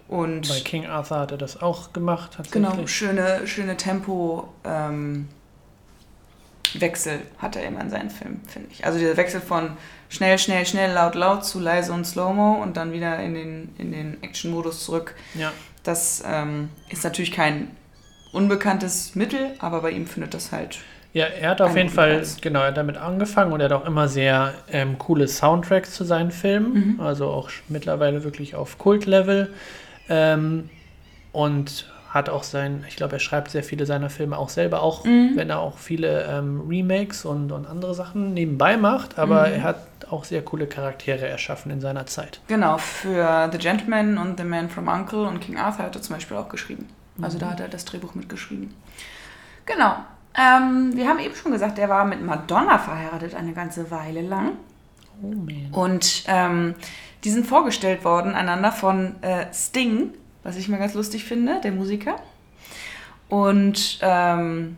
[0.07, 2.33] Und Bei King Arthur hat er das auch gemacht.
[2.37, 2.51] Tatsächlich.
[2.71, 4.49] genau, schöne, schöne Tempo.
[4.63, 5.27] Ähm,
[6.75, 8.85] Wechsel hat er immer in seinen Filmen, finde ich.
[8.85, 9.71] Also dieser Wechsel von
[10.09, 13.91] schnell, schnell, schnell, laut, laut zu leise und Slow-Mo und dann wieder in den, in
[13.91, 15.15] den Action-Modus zurück.
[15.35, 15.51] Ja.
[15.83, 17.69] Das ähm, ist natürlich kein
[18.33, 20.79] unbekanntes Mittel, aber bei ihm findet das halt.
[21.13, 22.37] Ja, er hat auf jeden Fall Platz.
[22.41, 26.95] genau damit angefangen und er hat auch immer sehr ähm, coole Soundtracks zu seinen Filmen,
[26.95, 26.99] Mhm.
[26.99, 29.53] also auch mittlerweile wirklich auf Kult-Level
[30.09, 30.69] ähm,
[31.31, 35.03] und hat auch sein, ich glaube, er schreibt sehr viele seiner Filme auch selber, auch
[35.03, 35.31] Mhm.
[35.35, 39.53] wenn er auch viele ähm, Remakes und, und andere Sachen nebenbei macht, aber Mhm.
[39.55, 39.77] er hat
[40.09, 42.39] auch sehr coole Charaktere erschaffen in seiner Zeit.
[42.47, 46.15] Genau, für The Gentleman und The Man from Uncle und King Arthur hat er zum
[46.15, 46.87] Beispiel auch geschrieben.
[47.21, 47.41] Also Mhm.
[47.41, 48.73] da hat er das Drehbuch mitgeschrieben.
[49.65, 49.95] Genau.
[50.37, 54.51] Ähm, wir haben eben schon gesagt, er war mit Madonna verheiratet eine ganze Weile lang.
[55.21, 55.81] Oh.
[55.83, 56.75] Und ähm,
[57.23, 60.11] die sind vorgestellt worden einander von äh, Sting,
[60.43, 62.17] was ich mal ganz lustig finde, der Musiker.
[63.29, 64.77] Und ähm,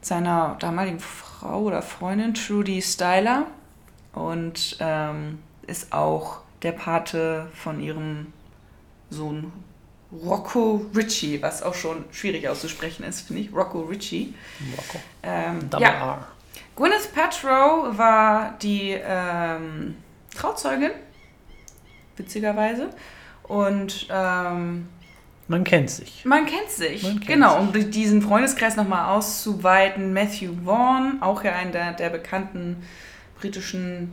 [0.00, 3.46] seiner damaligen Frau oder Freundin Trudy Styler.
[4.12, 8.32] Und ähm, ist auch der Pate von ihrem
[9.10, 9.52] Sohn
[10.12, 13.52] Rocco Ritchie, was auch schon schwierig auszusprechen ist, finde ich.
[13.52, 14.34] Rocco Ritchie.
[14.76, 15.00] Rocco.
[15.22, 16.28] Ähm, Double ja, R.
[16.76, 19.96] Gwyneth Paltrow war die ähm,
[20.36, 20.90] Trauzeugin,
[22.16, 22.90] witzigerweise.
[23.44, 24.88] Und ähm,
[25.48, 26.24] Man kennt sich.
[26.24, 27.02] man kennt sich.
[27.02, 30.12] Man kennt genau, um diesen Freundeskreis nochmal auszuweiten.
[30.12, 32.82] Matthew Vaughn, auch ja einer der, der bekannten
[33.40, 34.10] britischen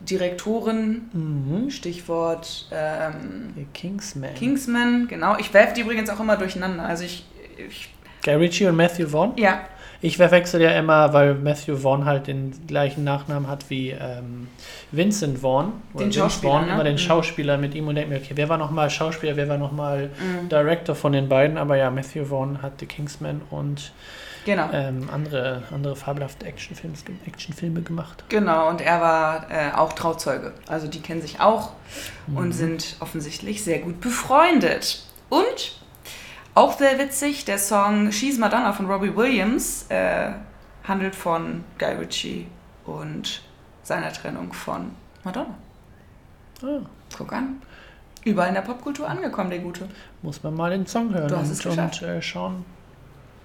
[0.00, 1.10] Direktoren.
[1.12, 1.70] Mhm.
[1.70, 4.34] Stichwort ähm, Kingsman.
[4.34, 5.36] Kingsman, genau.
[5.38, 6.84] Ich werfe die übrigens auch immer durcheinander.
[6.84, 7.26] Also ich,
[7.68, 7.90] ich
[8.24, 9.32] Guy Ritchie und Matthew Vaughn.
[9.36, 9.60] ja,
[10.02, 14.48] Ich verwechsel ja immer, weil Matthew Vaughn halt den gleichen Nachnamen hat wie ähm,
[14.92, 15.72] Vincent Vaughn.
[15.92, 16.72] Den Vince Vaughn, ne?
[16.72, 16.98] immer den Mhm.
[16.98, 20.48] Schauspieler mit ihm und denke mir, okay, wer war nochmal Schauspieler, wer war nochmal mm,
[20.48, 21.58] Director von den beiden?
[21.58, 23.92] Aber ja, Matthew Vaughn hat The Kingsman und
[24.46, 24.70] genau.
[24.72, 28.24] ähm, andere, andere fabelhafte Actionfilme, Actionfilme gemacht.
[28.30, 30.54] Genau, und er war äh, auch Trauzeuge.
[30.66, 31.72] Also die kennen sich auch
[32.26, 32.36] Mhm.
[32.38, 35.02] und sind offensichtlich sehr gut befreundet.
[35.28, 35.72] Und
[36.54, 40.30] auch sehr witzig, der Song She's Madonna von Robbie Williams äh,
[40.84, 42.46] handelt von Guy Ritchie
[42.86, 43.42] und
[43.82, 44.90] seiner Trennung von
[45.24, 45.54] Madonna.
[46.62, 46.80] Ah,
[47.16, 47.62] Guck an.
[48.24, 49.88] Überall in der Popkultur angekommen, der Gute.
[50.22, 52.02] muss man mal den Song hören Du hast und, es geschafft.
[52.02, 52.64] und äh, schauen.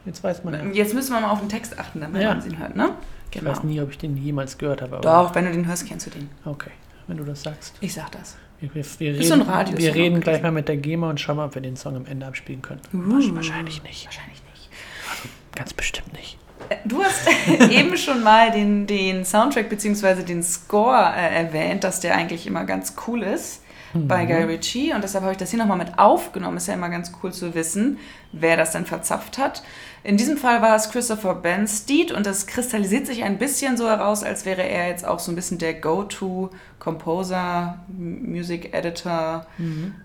[0.06, 0.64] Jetzt weiß man ja.
[0.74, 2.36] Jetzt müssen wir mal auf den Text achten, damit Ja.
[2.36, 2.90] man ihn hört, ne?
[3.32, 5.00] Ich weiß nie, ob ich den jemals gehört habe.
[5.02, 6.30] Doch, wenn du den hörst, kennst du den.
[6.46, 6.72] Okay,
[7.08, 7.76] wenn du das sagst.
[7.82, 8.38] Ich sag das.
[8.60, 11.46] Wir, wir, wir reden, Radiosong wir reden gleich mal mit der GEMA und schauen mal,
[11.46, 12.82] ob wir den Song am Ende abspielen können.
[12.94, 13.36] Uh.
[13.36, 14.06] Wahrscheinlich nicht.
[14.06, 14.70] Wahrscheinlich nicht.
[15.54, 16.38] Ganz bestimmt nicht.
[16.86, 17.28] Du hast
[17.70, 20.24] eben schon mal den, den Soundtrack bzw.
[20.24, 23.62] den Score äh, erwähnt, dass der eigentlich immer ganz cool ist
[23.96, 24.94] bei Guy Ritchie.
[24.94, 26.58] Und deshalb habe ich das hier nochmal mit aufgenommen.
[26.58, 27.98] Ist ja immer ganz cool zu wissen,
[28.32, 29.64] wer das denn verzapft hat.
[30.04, 34.24] In diesem Fall war es Christopher Bensteed und das kristallisiert sich ein bisschen so heraus,
[34.24, 39.48] als wäre er jetzt auch so ein bisschen der Go-To-Composer, Music Editor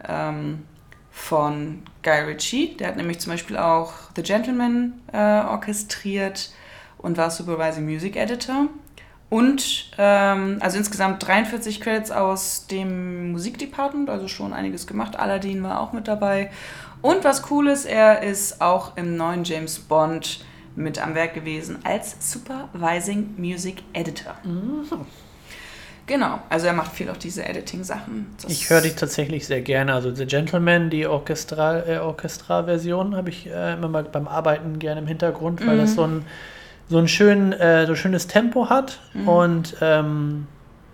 [0.08, 0.62] ähm,
[1.10, 2.76] von Guy Ritchie.
[2.78, 6.52] Der hat nämlich zum Beispiel auch The Gentleman äh, orchestriert
[6.98, 8.68] und war Supervising Music Editor.
[9.30, 15.18] Und ähm, also insgesamt 43 Credits aus dem Musikdepartment, also schon einiges gemacht.
[15.18, 16.50] Aladdin war auch mit dabei.
[17.00, 20.44] Und was cool ist, er ist auch im neuen James Bond
[20.76, 24.34] mit am Werk gewesen als Supervising Music Editor.
[26.06, 28.26] Genau, also er macht viel auch diese Editing-Sachen.
[28.48, 29.94] Ich höre die tatsächlich sehr gerne.
[29.94, 35.00] Also The Gentleman, die Orchestral, äh, Orchestralversion, habe ich äh, immer mal beim Arbeiten gerne
[35.02, 35.80] im Hintergrund, weil Mhm.
[35.80, 36.24] das so ein,
[36.90, 38.98] so ein schön, äh, so schönes Tempo hat.
[39.14, 39.28] Mhm.
[39.28, 40.46] Und ähm,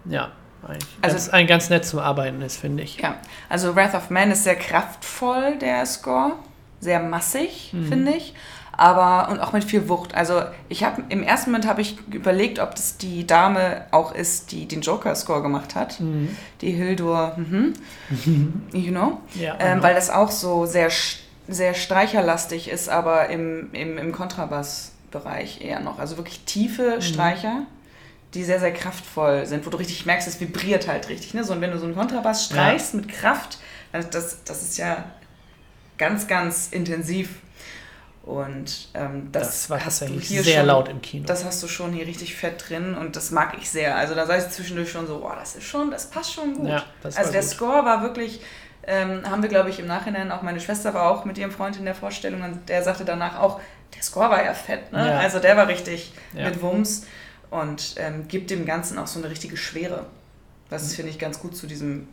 [0.05, 0.29] ja,
[0.67, 2.99] eigentlich Also- ganz, ein ganz nett zum Arbeiten ist, finde ich.
[3.01, 3.17] Ja,
[3.49, 6.33] also Wrath of Man ist sehr kraftvoll, der Score.
[6.79, 7.87] Sehr massig, Mhm.
[7.87, 8.35] finde ich.
[8.79, 10.15] Aber, und auch mit viel Wucht.
[10.15, 14.53] Also, ich habe, im ersten Moment habe ich überlegt, ob das die Dame auch ist,
[14.53, 15.99] die den Joker-Score gemacht hat.
[15.99, 16.37] Mhm.
[16.61, 17.73] Die Hildur, mhm.
[18.75, 19.19] you know.
[19.35, 19.83] Ja, Ähm, genau.
[19.83, 20.91] weil das auch so sehr,
[21.49, 24.13] sehr streicherlastig ist, aber im, im, im
[25.11, 25.99] Kontrabassbereich eher noch.
[25.99, 27.63] Also wirklich tiefe Streicher,
[28.35, 31.35] die sehr, sehr kraftvoll sind, wo du richtig merkst, es vibriert halt richtig.
[31.35, 31.45] Ne?
[31.45, 33.59] So, und wenn du so einen Kontrabass streichst mit Kraft,
[33.93, 35.05] das, das ist ja
[35.97, 37.31] ganz, ganz intensiv.
[38.23, 41.25] Und ähm, das, das war hast du hier sehr schon, laut im Kino.
[41.27, 43.97] Das hast du schon hier richtig fett drin und das mag ich sehr.
[43.97, 46.69] Also da sei es zwischendurch schon so, boah, das ist schon, das passt schon gut.
[46.69, 47.51] Ja, also der gut.
[47.51, 48.41] Score war wirklich,
[48.85, 51.77] ähm, haben wir glaube ich im Nachhinein, auch meine Schwester war auch mit ihrem Freund
[51.77, 53.61] in der Vorstellung und der sagte danach auch,
[53.97, 55.07] der Score war ja fett, ne?
[55.09, 55.19] Ja.
[55.19, 56.49] Also der war richtig Ja.
[56.49, 57.07] mit Wumms
[57.51, 60.07] und ähm, gibt dem Ganzen auch so eine richtige Schwere.
[60.71, 60.89] Das Mhm.
[60.89, 62.09] ist, finde ich, ganz gut zu diesem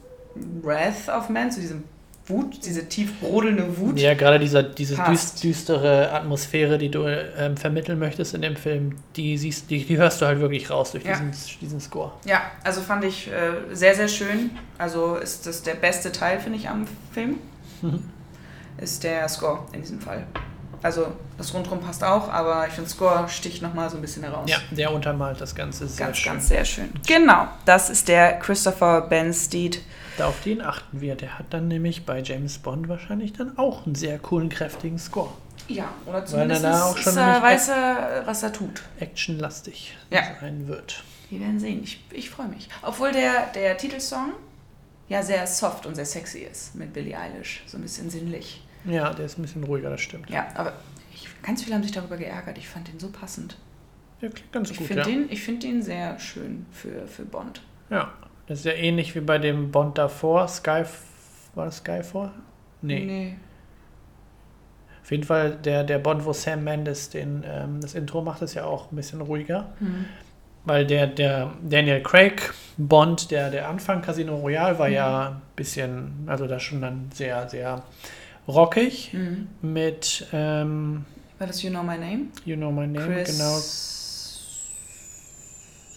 [0.62, 1.84] Wrath of Man, zu diesem
[2.26, 4.00] Wut, diese tief brodelnde Wut.
[4.00, 8.96] Ja, gerade dieser, diese düst, düstere Atmosphäre, die du ähm, vermitteln möchtest in dem Film,
[9.18, 11.20] die, siehst, die, die hörst du halt wirklich raus durch Ja.
[11.20, 12.14] diesen, diesen Score.
[12.24, 14.52] Ja, also fand ich äh, sehr, sehr schön.
[14.78, 17.40] Also ist das der beste Teil, finde ich, am Film.
[17.82, 18.04] Mhm.
[18.78, 20.24] Ist der Score in diesem Fall.
[20.84, 24.50] Also das Rundrum passt auch, aber ich finde Score sticht nochmal so ein bisschen heraus.
[24.50, 26.34] Ja, der untermalt das Ganze sehr ganz, schön.
[26.34, 26.90] ganz sehr schön.
[27.08, 29.82] Genau, das ist der Christopher Bensteed.
[30.18, 31.16] Da auf den achten wir.
[31.16, 35.32] Der hat dann nämlich bei James Bond wahrscheinlich dann auch einen sehr coolen, kräftigen Score.
[35.70, 38.84] Ja, oder er zumindest da auch schon ist er, nämlich weiß er, was er tut.
[39.00, 40.22] Actionlastig Ja.
[40.42, 41.04] sein wird.
[41.30, 41.82] Wir werden sehen.
[41.84, 42.68] Ich, ich freue mich.
[42.82, 44.34] Obwohl der, der Titelsong
[45.08, 47.64] ja sehr soft und sehr sexy ist mit Billie Eilish.
[47.66, 48.62] So ein bisschen sinnlich.
[48.86, 50.30] Ja, der ist ein bisschen ruhiger, das stimmt.
[50.30, 50.74] Ja, aber
[51.14, 52.58] ich, ganz viele haben sich darüber geärgert.
[52.58, 53.58] Ich fand den so passend.
[54.22, 55.08] Der klingt ganz Ich gut, finde ja.
[55.08, 57.62] den, ich find den sehr schön für, für Bond.
[57.90, 58.14] Ja,
[58.48, 60.48] das ist ja ähnlich wie bei dem Bond davor.
[60.48, 60.84] Sky,
[61.56, 62.32] war das Skyfall?
[62.82, 63.36] Nee.
[65.02, 68.54] Auf jeden Fall der, der Bond, wo Sam Mendes den, ähm, das Intro macht, ist
[68.54, 69.74] ja auch ein bisschen ruhiger.
[69.80, 70.06] Hm.
[70.66, 74.94] Weil der, der Daniel Craig Bond, der, der Anfang Casino Royale war Mhm.
[74.94, 77.84] ja ein bisschen, also da schon dann sehr, sehr
[78.48, 79.48] rockig Hm.
[79.62, 81.06] mit ähm,
[81.40, 82.26] War das You Know My Name?
[82.46, 83.60] You Know My Name, Chris genau,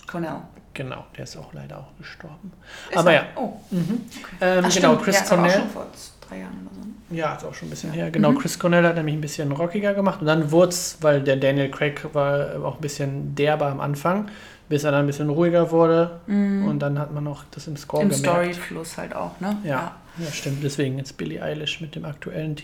[0.07, 0.43] Cornell.
[0.75, 2.53] genau, der ist auch leider auch gestorben.
[2.91, 3.21] Ist Aber er?
[3.23, 3.27] ja.
[3.37, 3.81] Oh, Mhm.
[3.81, 4.37] okay.
[4.41, 5.03] Ähm, Ach, genau, stimmt.
[5.03, 5.61] Chris ja, ist aber auch Cornell.
[5.61, 5.87] schon vor
[6.29, 7.15] drei Jahren oder so.
[7.15, 7.97] Ja, ist auch schon ein bisschen Ja.
[7.97, 8.11] her.
[8.11, 8.39] Genau, Mhm.
[8.39, 11.71] Chris Cornell hat nämlich ein bisschen rockiger gemacht und dann wurde es, weil der Daniel
[11.71, 14.29] Craig war auch ein bisschen derber am Anfang,
[14.69, 18.03] bis er dann ein bisschen ruhiger wurde und dann hat man auch das im Score.
[18.03, 18.27] Im gemerkt.
[18.27, 19.57] Storyfluss halt auch, ne?
[19.65, 20.63] Ja, ja, stimmt.
[20.65, 22.57] Deswegen jetzt Billie Eilish mit dem aktuellen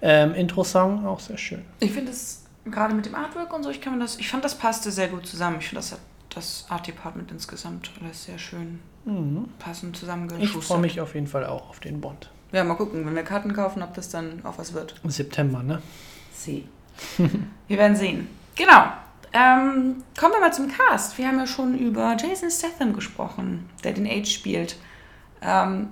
[0.00, 1.62] ähm, Intro-Song auch sehr schön.
[1.80, 4.44] Ich finde es gerade mit dem Artwork und so, ich kann mir das, ich fand
[4.44, 5.56] das passte sehr gut zusammen.
[5.60, 5.98] Ich finde das hat
[6.34, 9.48] das Art Department insgesamt alles sehr schön Mhm.
[9.58, 10.62] passend Ich zusammengeschustert.
[10.64, 12.30] freue mich auf jeden Fall auch auf den Bond.
[12.52, 14.94] Ja, mal gucken, wenn wir Karten kaufen, ob das dann auch was wird.
[15.02, 15.82] Im September, ne?
[16.32, 16.68] Sie.
[17.68, 18.28] wir werden sehen.
[18.54, 18.84] Genau.
[19.34, 21.16] Ähm, kommen wir mal zum Cast.
[21.18, 24.76] Wir haben ja schon über Jason Statham gesprochen, der den Age spielt.
[25.40, 25.88] Ähm,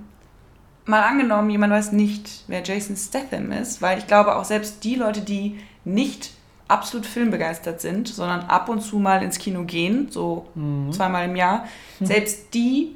[0.84, 4.94] mal angenommen, jemand weiß nicht, wer Jason Statham ist, weil ich glaube auch selbst die
[4.94, 6.32] Leute, die nicht
[6.68, 10.92] absolut filmbegeistert sind, sondern ab und zu mal ins Kino gehen, so Mhm.
[10.92, 11.66] zweimal im Jahr,
[12.00, 12.94] selbst die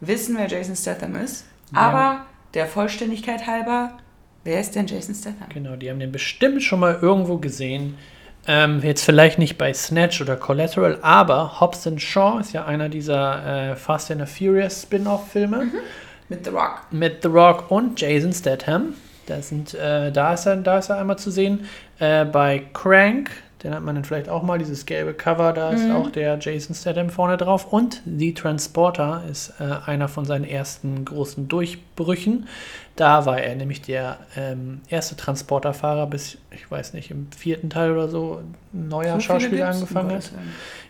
[0.00, 1.46] wissen, wer Jason Statham ist.
[1.72, 1.78] Ja.
[1.80, 3.96] Aber der Vollständigkeit halber,
[4.44, 5.48] wer ist denn Jason Statham?
[5.48, 7.96] Genau, die haben den bestimmt schon mal irgendwo gesehen.
[8.46, 13.70] Ähm, jetzt vielleicht nicht bei Snatch oder Collateral, aber Hobbs Shaw ist ja einer dieser
[13.70, 15.68] äh, Fast and the Furious Spin-off-Filme
[16.28, 16.82] Mit The Rock.
[16.90, 18.94] mit The Rock und Jason Statham.
[19.26, 21.66] Da, sind, äh, da, ist er, da ist er einmal zu sehen.
[21.98, 23.30] Äh, bei Crank,
[23.62, 25.96] den hat man dann vielleicht auch mal, dieses gelbe Cover, da ist Mhm.
[25.96, 27.72] auch der Jason Statham vorne drauf.
[27.72, 32.46] Und The Transporter ist äh, einer von seinen ersten großen Durchbrüchen.
[32.96, 37.90] Da war er nämlich der ähm, erste Transporterfahrer bis, ich weiß nicht, im vierten Teil
[37.90, 38.40] oder so,
[38.72, 40.30] ein neuer So Schauspieler angefangen hat.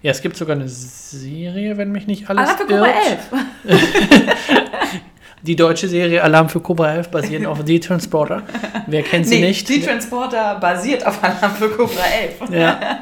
[0.02, 3.18] Ja, es gibt sogar eine Serie, wenn mich nicht alles Alarm für Cobra irrt.
[3.64, 3.80] 11.
[5.42, 8.42] Die deutsche Serie Alarm für Cobra 11 basierend auf The Transporter.
[8.86, 9.68] Wer kennt sie Nee, nicht?
[9.68, 12.02] Die Transporter basiert auf Alarm für Cobra
[12.40, 12.50] 11.
[12.50, 13.00] ja.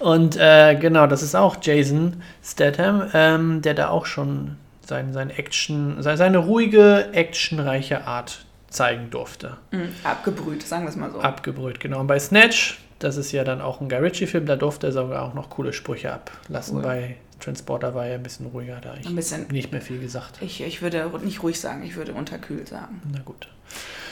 [0.00, 4.56] Und äh, genau, das ist auch Jason Statham, ähm, der da auch schon
[4.92, 9.56] sein, sein Action, sein, seine ruhige, actionreiche Art zeigen durfte.
[9.70, 11.20] Mhm, abgebrüht, sagen wir es mal so.
[11.20, 12.00] Abgebrüht, genau.
[12.00, 15.22] Und bei Snatch, das ist ja dann auch ein Guy Ritchie-Film, da durfte er sogar
[15.22, 16.76] auch noch coole Sprüche ablassen.
[16.76, 16.82] Cool.
[16.82, 19.48] Bei Transporter war er ein bisschen ruhiger, da ich Ein bisschen.
[19.48, 20.38] nicht mehr viel gesagt.
[20.42, 23.00] Ich, ich würde nicht ruhig sagen, ich würde unterkühlt sagen.
[23.12, 23.48] Na gut,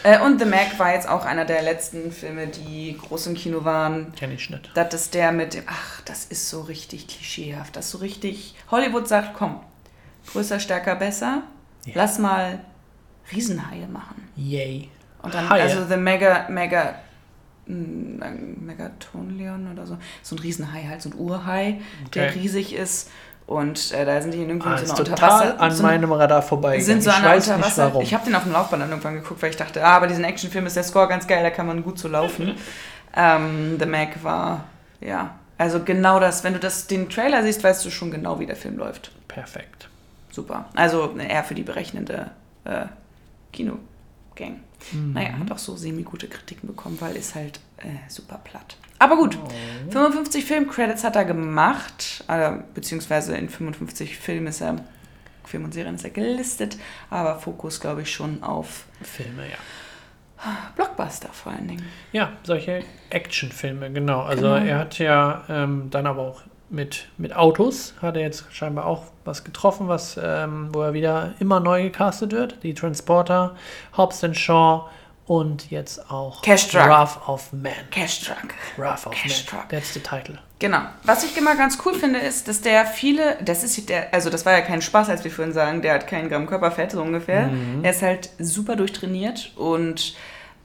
[0.03, 3.65] Äh, und The Mac war jetzt auch einer der letzten Filme, die groß im Kino
[3.65, 4.13] waren.
[4.19, 4.71] kenne ich nicht.
[4.75, 7.77] Das ist der mit dem, ach, das ist so richtig klischeehaft.
[7.77, 9.61] Das ist so richtig, Hollywood sagt, komm,
[10.33, 11.43] größer, stärker, besser.
[11.87, 11.93] Ja.
[11.97, 12.61] Lass mal
[13.33, 14.29] Riesenhaie machen.
[14.37, 14.89] Yay.
[15.23, 15.63] Und dann, Haie.
[15.63, 16.95] also The Mega, Mega,
[17.67, 19.99] mm, Megatonion oder so.
[20.23, 21.81] So ein Riesenhai halt, so ein Urhai,
[22.15, 22.39] der Okay.
[22.39, 23.11] riesig ist.
[23.47, 26.41] Und äh, da sind die in irgendwie Ah, so ist total an so, meinem Radar
[26.41, 26.79] vorbei.
[26.79, 28.03] sind so ich weiß nicht warum.
[28.03, 30.23] Ich habe den auf dem Laufband dann irgendwann geguckt, weil ich dachte, ah, bei diesen
[30.23, 32.55] Actionfilmen ist der Score ganz geil, da kann man gut so laufen.
[33.17, 34.65] ähm, The Meg war,
[35.01, 35.35] ja...
[35.59, 38.57] Also genau das, wenn du das, den Trailer siehst, weißt du schon genau, wie der
[38.57, 39.11] Film läuft.
[39.29, 39.90] Perfekt.
[40.31, 40.69] Super.
[40.75, 42.31] Also eher für die berechnende
[42.65, 42.87] äh,
[43.53, 44.61] Kinogang.
[44.93, 45.13] Mhm.
[45.13, 48.77] Naja, hat auch so semi-gute Kritiken bekommen, weil ist halt äh, super platt.
[48.99, 49.91] Aber gut, Oh.
[49.91, 54.77] 55 Filmcredits hat er gemacht, äh, beziehungsweise in 55 Filmen ist er,
[55.45, 56.79] Film und Serien ist er gelistet,
[57.11, 59.57] aber Fokus, glaube ich, schon auf Filme, ja.
[60.77, 61.85] Blockbuster vor allen Dingen.
[62.13, 64.23] Ja, solche Actionfilme, genau.
[64.23, 64.55] Also Genau.
[64.57, 69.03] er hat ja ähm, dann aber auch mit, mit Autos, hat er jetzt scheinbar auch
[69.25, 72.63] was getroffen, was, ähm, wo er wieder immer neu gecastet wird.
[72.63, 73.57] Die Transporter,
[73.97, 74.89] Hobbs and Shaw
[75.27, 76.89] und jetzt auch Cash Truck.
[76.89, 77.73] Wrath of Man.
[77.91, 78.55] Cash Truck.
[78.77, 79.61] Wrath of Cash Man.
[79.61, 79.69] Truck.
[79.69, 80.39] That's the title.
[80.59, 80.81] Genau.
[81.05, 84.45] Was ich immer ganz cool finde, ist, dass der viele, das ist der, also das
[84.45, 87.47] war ja kein Spaß, als wir vorhin sagen, der hat keinen Gramm Körperfett, so ungefähr.
[87.47, 87.85] Mhm.
[87.85, 90.15] Er ist halt super durchtrainiert und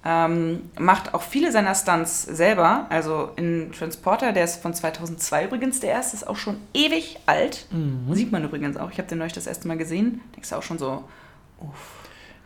[0.06, 2.86] ähm, macht auch viele seiner Stunts selber.
[2.89, 7.65] Also in Transporter, der ist von 2002 übrigens, der erste ist auch schon ewig alt.
[7.72, 8.13] Mhm.
[8.13, 8.91] Sieht man übrigens auch.
[8.91, 10.22] Ich habe den neulich das erste Mal gesehen.
[10.36, 11.04] Denkst du auch schon so,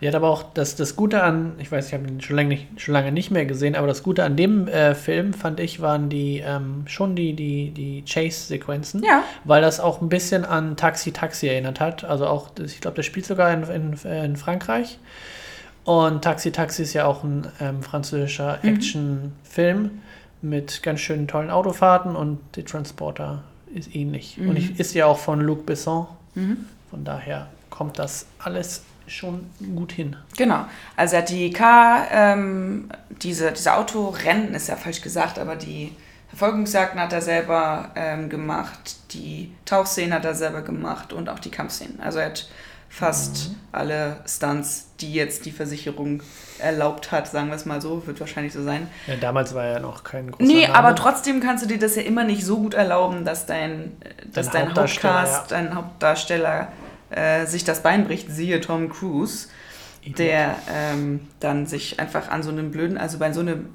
[0.01, 2.47] Die hat aber auch das, das Gute an, ich weiß, ich habe ihn schon lange,
[2.47, 5.81] nicht, schon lange nicht mehr gesehen, aber das Gute an dem äh, Film, fand ich,
[5.81, 9.03] waren die ähm, schon die, die, die Chase-Sequenzen.
[9.03, 12.05] ja, Weil das auch ein bisschen an Taxi Taxi erinnert hat.
[12.05, 14.97] Also auch, ich glaube, der spielt sogar in, in, äh, in Frankreich.
[15.89, 18.69] Und Taxi Taxi ist ja auch ein ähm, französischer Mhm.
[18.69, 20.01] Actionfilm
[20.43, 23.41] mit ganz schönen tollen Autofahrten und die Transporter
[23.73, 24.37] ist ähnlich.
[24.37, 24.49] Mhm.
[24.49, 26.05] Und ich, ist ja auch von Luc Besson.
[26.35, 26.57] mhm.
[26.91, 30.15] Von daher kommt das alles schon gut hin.
[30.37, 30.65] Genau.
[30.95, 32.89] Also er hat die Car, ähm,
[33.23, 35.91] diese, diese Autorennen ist ja falsch gesagt, aber die
[36.27, 41.49] Verfolgungsjagden hat er selber ähm, gemacht, die Tauchszenen hat er selber gemacht und auch die
[41.49, 41.99] Kampfszenen.
[41.99, 42.47] Also er hat
[42.89, 46.21] fast alle Stunts, die jetzt die Versicherung
[46.57, 48.87] erlaubt hat, sagen wir es mal so, wird wahrscheinlich so sein.
[49.07, 50.75] Ja, damals war er noch kein großer Nee, Name.
[50.75, 53.93] aber trotzdem kannst du dir das ja immer nicht so gut erlauben, dass dein,
[54.33, 56.71] dass dein Hauptdarsteller, Hauptcast, dein Hauptdarsteller
[57.11, 59.47] äh, sich das Bein bricht, siehe Tom Cruise
[60.05, 63.69] der ähm, dann sich einfach an so einem blöden, also bei so einem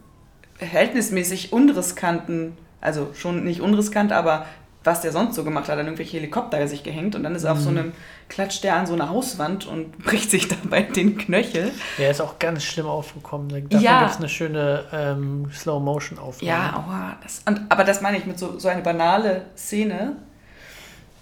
[0.58, 4.46] verhältnismäßig unriskanten, also schon nicht unriskant, aber
[4.84, 7.52] was der sonst so gemacht hat, an irgendwelche Helikopter sich gehängt und dann ist er
[7.52, 7.92] auf so einem,
[8.28, 11.72] klatscht der an so einer Hauswand und bricht sich dabei den Knöchel.
[11.98, 13.48] Der ist auch ganz schlimm aufgekommen.
[13.48, 14.00] Davon Ja.
[14.00, 16.48] gibt es eine schöne ähm, Slow-Motion-Aufnahme.
[16.50, 17.16] Ja, aua.
[17.22, 20.16] Das, und, aber das meine ich mit so, so eine banale Szene,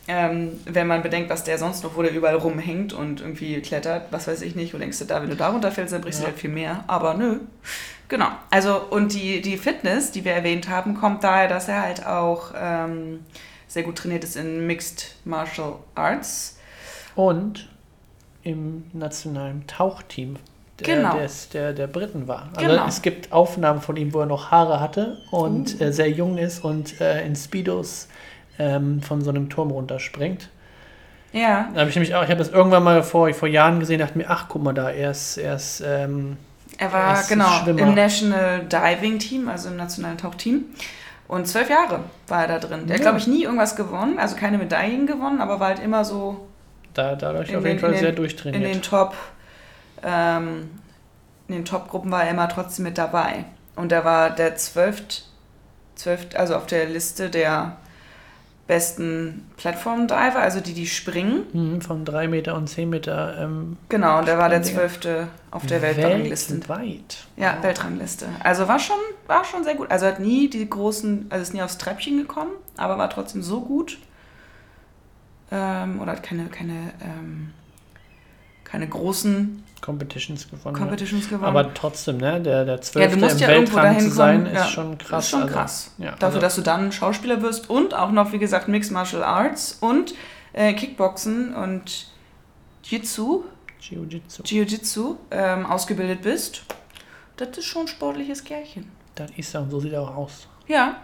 [0.08, 4.08] ähm, wenn man bedenkt, was der sonst noch, wo der überall rumhängt und irgendwie klettert,
[4.10, 6.24] was weiß ich nicht, und denkst du, da, wenn du da runterfällst, dann brichst du
[6.24, 6.30] Ja.
[6.30, 6.82] halt viel mehr.
[6.88, 7.38] Aber nö.
[8.08, 8.26] Genau.
[8.50, 12.52] Also, und die, die Fitness, die wir erwähnt haben, kommt daher, dass er halt auch
[12.60, 13.20] ähm,
[13.72, 16.58] sehr gut trainiert ist in Mixed Martial Arts.
[17.14, 17.68] Und
[18.42, 20.36] im nationalen Tauchteam
[20.80, 21.16] der, Genau.
[21.18, 22.48] des, der, der Briten war.
[22.54, 22.86] Also Genau.
[22.86, 26.64] es gibt Aufnahmen von ihm, wo er noch Haare hatte und äh, sehr jung ist
[26.64, 28.08] und äh, in Speedos
[28.58, 30.48] ähm, von so einem Turm runterspringt.
[31.32, 31.70] Ja.
[31.72, 34.18] Da habe ich nämlich auch, ich habe das irgendwann mal vor, vor Jahren gesehen, dachte
[34.18, 36.36] mir, ach guck mal da, er ist, er ist ähm,
[36.76, 37.80] Er war genau Schwimmer.
[37.80, 40.64] im National Diving Team, also im nationalen Tauchteam.
[41.32, 42.86] Und zwölf Jahre war er da drin.
[42.86, 43.04] Der hat, Ja.
[43.10, 46.46] glaube ich, nie irgendwas gewonnen, also keine Medaillen gewonnen, aber war halt immer so
[46.92, 48.74] da, dadurch auf den- jeden Fall in den- sehr in durchtrainiert.
[48.74, 49.14] den Top,
[50.02, 50.68] ähm,
[51.48, 53.46] in den Top-Gruppen war er immer trotzdem mit dabei.
[53.76, 55.24] Und er war der zwölft,
[55.94, 57.76] zwölft, also auf der Liste der
[58.66, 61.44] besten Plattform-Diver, also die, die springen.
[61.52, 65.66] Mhm, von 3 Meter und 10 Meter ähm, Genau, und er war der zwölfte auf
[65.66, 66.54] der Weltrangliste.
[66.54, 67.18] weltweit.
[67.36, 67.64] Ja, Wow.
[67.64, 68.28] Weltrangliste.
[68.42, 68.96] Also war schon,
[69.26, 69.90] war schon sehr gut.
[69.90, 73.60] Also hat nie die großen, also ist nie aufs Treppchen gekommen, aber war trotzdem so
[73.62, 73.98] gut.
[75.50, 77.50] Ähm, oder hat keine, keine, ähm,
[78.64, 80.74] keine großen Competitions gewonnen.
[80.74, 81.44] Competitions gewonnen.
[81.44, 84.54] Aber trotzdem, ne, der, der ja, Zwölfte du musst im ja Weltrang zu sein, kommen.
[84.54, 85.24] ist ja, schon krass.
[85.24, 85.90] Ist schon also, krass.
[85.98, 89.22] Ja, Dafür, also, dass du dann Schauspieler wirst und auch noch, wie gesagt, Mixed Martial
[89.22, 90.14] Arts und
[90.52, 92.06] äh, Kickboxen und
[92.84, 93.44] Jiu-Jitsu,
[93.80, 94.42] Jiu-Jitsu.
[94.44, 96.62] Jiu-Jitsu ähm, ausgebildet bist.
[97.36, 98.90] Das ist schon ein sportliches Kerlchen.
[99.16, 100.46] Das ist er und so sieht er auch aus.
[100.68, 100.96] Ja,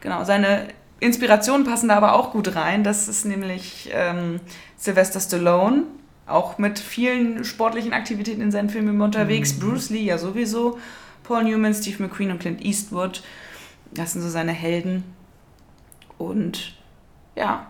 [0.00, 0.24] genau.
[0.24, 0.68] Seine
[0.98, 2.82] Inspirationen passen da aber auch gut rein.
[2.82, 4.40] Das ist nämlich ähm,
[4.76, 5.84] Sylvester Stallone,
[6.26, 9.54] auch mit vielen sportlichen Aktivitäten in seinen Filmen unterwegs.
[9.56, 9.60] Mhm.
[9.60, 10.78] Bruce Lee ja sowieso.
[11.24, 13.22] Paul Newman, Steve McQueen und Clint Eastwood.
[13.92, 15.04] Das sind so seine Helden.
[16.18, 16.74] Und
[17.36, 17.66] ja,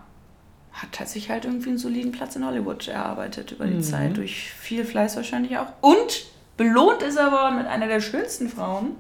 [0.73, 3.83] hat hat sich halt irgendwie einen soliden Platz in Hollywood erarbeitet über die Mhm.
[3.83, 5.69] Zeit, durch viel Fleiß wahrscheinlich auch.
[5.81, 6.27] Und
[6.57, 8.93] belohnt ist er worden mit einer der schönsten Frauen,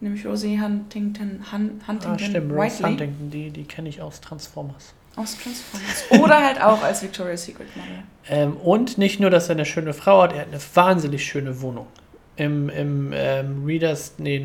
[0.00, 4.20] nämlich Rosie Huntington, Hun, Huntington Ah, stimmt, Rose Whiteley Huntington, die, die kenne ich aus
[4.20, 4.92] Transformers.
[5.16, 6.22] Aus Transformers.
[6.22, 8.02] Oder halt auch als Victoria's Secret Model.
[8.28, 11.60] Ähm, und nicht nur, dass er eine schöne Frau hat, er hat eine wahnsinnig schöne
[11.60, 11.86] Wohnung.
[12.38, 14.36] Im, im ähm, Readers, nee,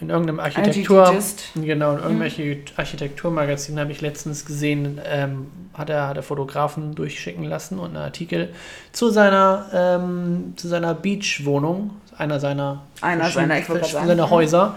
[0.00, 1.14] in irgendeinem Architektur,
[1.54, 2.22] genau, in Mhm.
[2.22, 7.88] Archi- Architekturmagazin habe ich letztens gesehen, ähm, hat er, hat er Fotografen durchschicken lassen und
[7.88, 8.48] einen Artikel
[8.92, 14.76] zu seiner, ähm, zu seiner Beach-Wohnung, einer seiner, Einer seiner, seiner Häuser.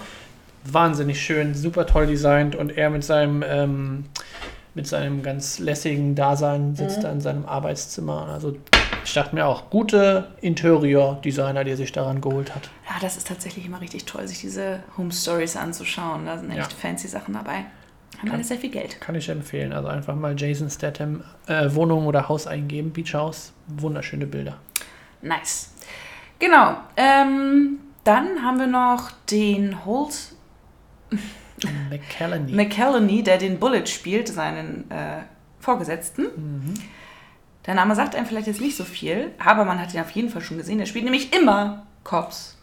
[0.70, 4.06] Wahnsinnig schön, super toll designt und er mit seinem, ähm,
[4.78, 7.01] mit seinem ganz lässigen Dasein sitzt Mhm.
[7.01, 8.28] da in seinem Arbeitszimmer.
[8.28, 8.55] Also
[9.03, 12.69] ich dachte mir auch, gute Interior-Designer, die er sich daran geholt hat.
[12.88, 16.28] Ja, das ist tatsächlich immer richtig toll, sich diese Home Stories anzuschauen.
[16.28, 16.78] Da sind echt Ja.
[16.80, 17.65] fancy Sachen dabei.
[18.19, 19.01] Haben alle sehr viel Geld.
[19.01, 19.73] Kann ich empfehlen.
[19.73, 23.53] Also einfach mal Jason Statham äh, Wohnung oder Haus eingeben, Beach House.
[23.67, 24.57] Wunderschöne Bilder.
[25.23, 25.73] Nice.
[26.39, 26.78] Genau.
[26.95, 30.34] Ähm, dann haben wir noch den Holt
[31.89, 32.51] McCallany.
[32.53, 35.22] McCallany, der den Bullet spielt, seinen äh,
[35.60, 36.24] Vorgesetzten.
[36.24, 36.74] mhm.
[37.66, 40.30] Der Name sagt einem vielleicht jetzt nicht so viel, aber man hat ihn auf jeden
[40.30, 40.80] Fall schon gesehen.
[40.80, 42.55] Er spielt nämlich immer Cops.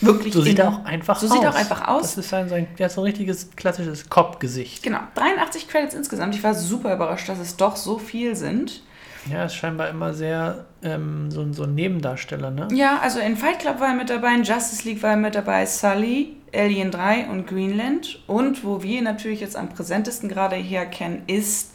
[0.00, 1.32] Wirklich So sieht er auch einfach So aus.
[1.32, 2.02] sieht er auch einfach aus.
[2.02, 4.82] Das ist sein, sein der hat so ein richtiges klassisches Cop-Gesicht.
[4.82, 6.34] Genau, 83 Credits insgesamt.
[6.34, 8.82] Ich war super überrascht, dass es doch so viel sind.
[9.30, 12.68] Ja, ist scheinbar immer sehr ähm, so, ein- so ein Nebendarsteller, ne?
[12.72, 15.34] Ja, also in Fight Club war er mit dabei, in Justice League war er mit
[15.34, 18.20] dabei, Sully, Alien 3 und Greenland.
[18.26, 21.74] Und wo wir ihn natürlich jetzt am präsentesten gerade hier kennen, ist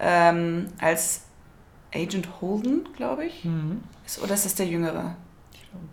[0.00, 1.22] ähm, als
[1.94, 3.44] Agent Holden, glaube ich.
[3.44, 3.82] Mhm.
[4.22, 5.16] Oder ist das der Jüngere?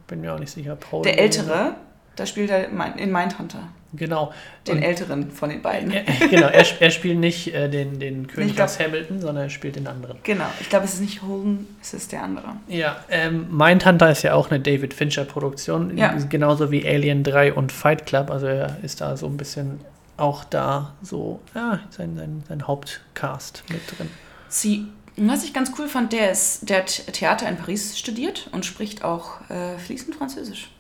[0.08, 0.76] Bin mir auch nicht sicher.
[0.76, 1.76] Paul Der Ältere,
[2.16, 3.70] da spielt er in Mindhunter.
[3.94, 4.32] Genau.
[4.68, 5.92] Den Und- Älteren von den beiden.
[5.92, 9.50] Ja, genau, er, er spielt nicht äh, den, den König glaub- aus Hamilton, sondern er
[9.50, 10.18] spielt den anderen.
[10.24, 12.58] Genau, ich glaube, es ist nicht Holden, es ist der andere.
[12.68, 16.14] Ja, ähm, Mindhunter ist ja auch eine David Fincher-Produktion, Ja.
[16.30, 18.30] genauso wie Alien 3 und Fight Club.
[18.30, 19.80] Also er ist da so ein bisschen
[20.18, 24.10] auch da so, ja, sein, sein, sein Hauptcast mit drin.
[24.50, 24.88] Sie,
[25.28, 29.04] was ich ganz cool fand, der, ist, der hat Theater in Paris studiert und spricht
[29.04, 30.72] auch äh, fließend Französisch.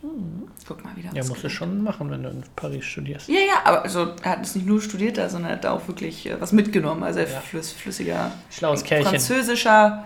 [0.67, 1.09] Guck mal wieder.
[1.13, 3.27] Ja, musst du schon machen, wenn du in Paris studierst.
[3.27, 5.71] Ja, ja, aber also, er hat es nicht nur studiert, da, sondern er hat da
[5.71, 7.03] auch wirklich äh, was mitgenommen.
[7.03, 7.41] Also er Ja.
[7.41, 9.09] flüss, flüssiger, Schlaues Kerlchen.
[9.11, 10.05] französischer,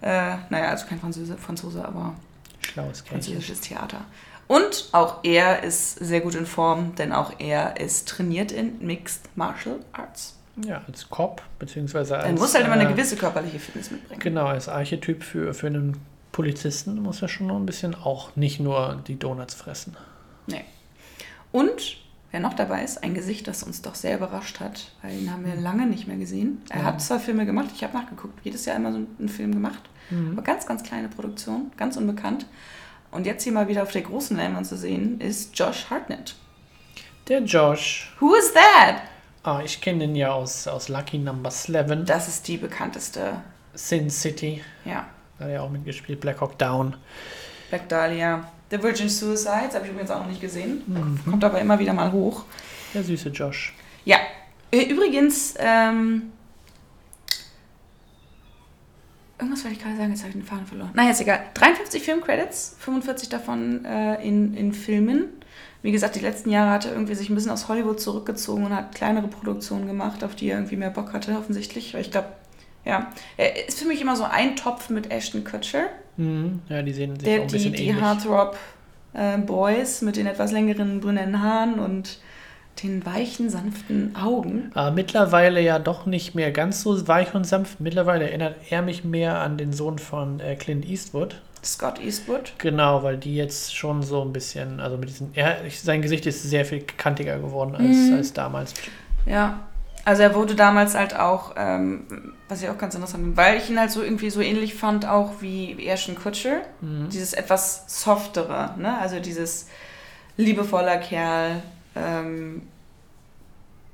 [0.00, 2.14] äh, naja, also kein Franzose, Franzose, aber
[2.60, 3.08] Schlaues Kerlchen.
[3.32, 4.04] französisches Theater.
[4.48, 9.22] Und auch er ist sehr gut in Form, denn auch er ist trainiert in Mixed
[9.36, 10.35] Martial Arts.
[10.64, 12.26] Ja, als Cop, beziehungsweise als.
[12.26, 14.20] Er muss halt immer eine äh, gewisse körperliche Fitness mitbringen.
[14.20, 15.98] Genau, als Archetyp für, für einen
[16.32, 19.96] Polizisten muss er schon noch ein bisschen auch nicht nur die Donuts fressen.
[20.46, 20.64] Nee.
[21.52, 21.98] Und
[22.30, 25.44] wer noch dabei ist, ein Gesicht, das uns doch sehr überrascht hat, weil ihn haben
[25.44, 26.62] wir lange nicht mehr gesehen.
[26.70, 26.84] Er Ja.
[26.86, 30.32] hat zwar Filme gemacht, ich habe nachgeguckt, jedes Jahr immer so einen Film gemacht, Mhm.
[30.32, 32.46] aber ganz, ganz kleine Produktion, ganz unbekannt.
[33.10, 36.34] Und jetzt hier mal wieder auf der großen Leinwand zu sehen, ist Josh Hartnett.
[37.28, 38.14] Der Josh.
[38.20, 39.02] Who is that?
[39.46, 42.04] Ah, ich kenne den ja aus, aus Lucky Number 11.
[42.04, 43.34] Das ist die bekannteste,
[43.74, 44.60] Sin City.
[44.84, 45.06] ja,
[45.38, 46.18] Da hat er auch mitgespielt.
[46.20, 46.96] Black Hawk Down.
[47.68, 48.50] Black Dahlia.
[48.70, 50.82] The Virgin Suicides, habe ich übrigens auch noch nicht gesehen.
[50.88, 51.30] Mhm.
[51.30, 52.42] Kommt aber immer wieder mal hoch.
[52.92, 53.72] Der süße Josh.
[54.04, 54.16] Ja,
[54.72, 56.32] übrigens, ähm,
[59.38, 60.90] irgendwas wollte ich gerade sagen, jetzt habe ich den Faden verloren.
[60.94, 61.44] Naja, ist egal.
[61.54, 65.28] 53 Filmcredits, 45 davon äh, in, in Filmen.
[65.82, 68.74] Wie gesagt, die letzten Jahre hat er irgendwie sich ein bisschen aus Hollywood zurückgezogen und
[68.74, 71.94] hat kleinere Produktionen gemacht, auf die er irgendwie mehr Bock hatte, offensichtlich.
[71.94, 72.28] Weil ich glaube,
[72.84, 75.86] ja, er ist für mich immer so ein Topf mit Ashton Kutcher.
[76.16, 76.60] Mhm.
[76.68, 78.02] Ja, die sehen sich auch Der, ein die bisschen die ähnlich.
[78.02, 78.56] Heartthrob
[79.12, 82.18] äh, Boys mit den etwas längeren brünen Haaren und
[82.82, 84.70] den weichen, sanften Augen.
[84.74, 87.80] Aber mittlerweile ja doch nicht mehr ganz so weich und sanft.
[87.80, 91.40] Mittlerweile erinnert er mich mehr an den Sohn von äh, Clint Eastwood.
[91.66, 92.52] Scott Eastwood.
[92.58, 96.42] Genau, weil die jetzt schon so ein bisschen, also mit diesen, er, sein Gesicht ist
[96.42, 98.14] sehr viel kantiger geworden als, Mhm.
[98.14, 98.74] als damals.
[99.26, 99.60] Ja.
[100.04, 103.68] Also er wurde damals halt auch, ähm, was ich auch ganz interessant finde, weil ich
[103.68, 106.60] ihn halt so irgendwie so ähnlich fand, auch wie Ashton Kutcher.
[106.80, 107.08] Mhm.
[107.10, 108.96] Dieses etwas softere, ne?
[109.00, 109.66] Also dieses
[110.36, 111.60] liebevoller Kerl,
[111.96, 112.62] ähm,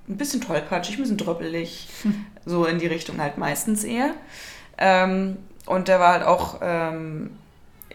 [0.08, 1.88] ein bisschen tollpatschig, ein bisschen dröppelig,
[2.44, 4.10] so in die Richtung halt meistens eher.
[4.76, 7.30] Ähm, und der war halt auch ähm,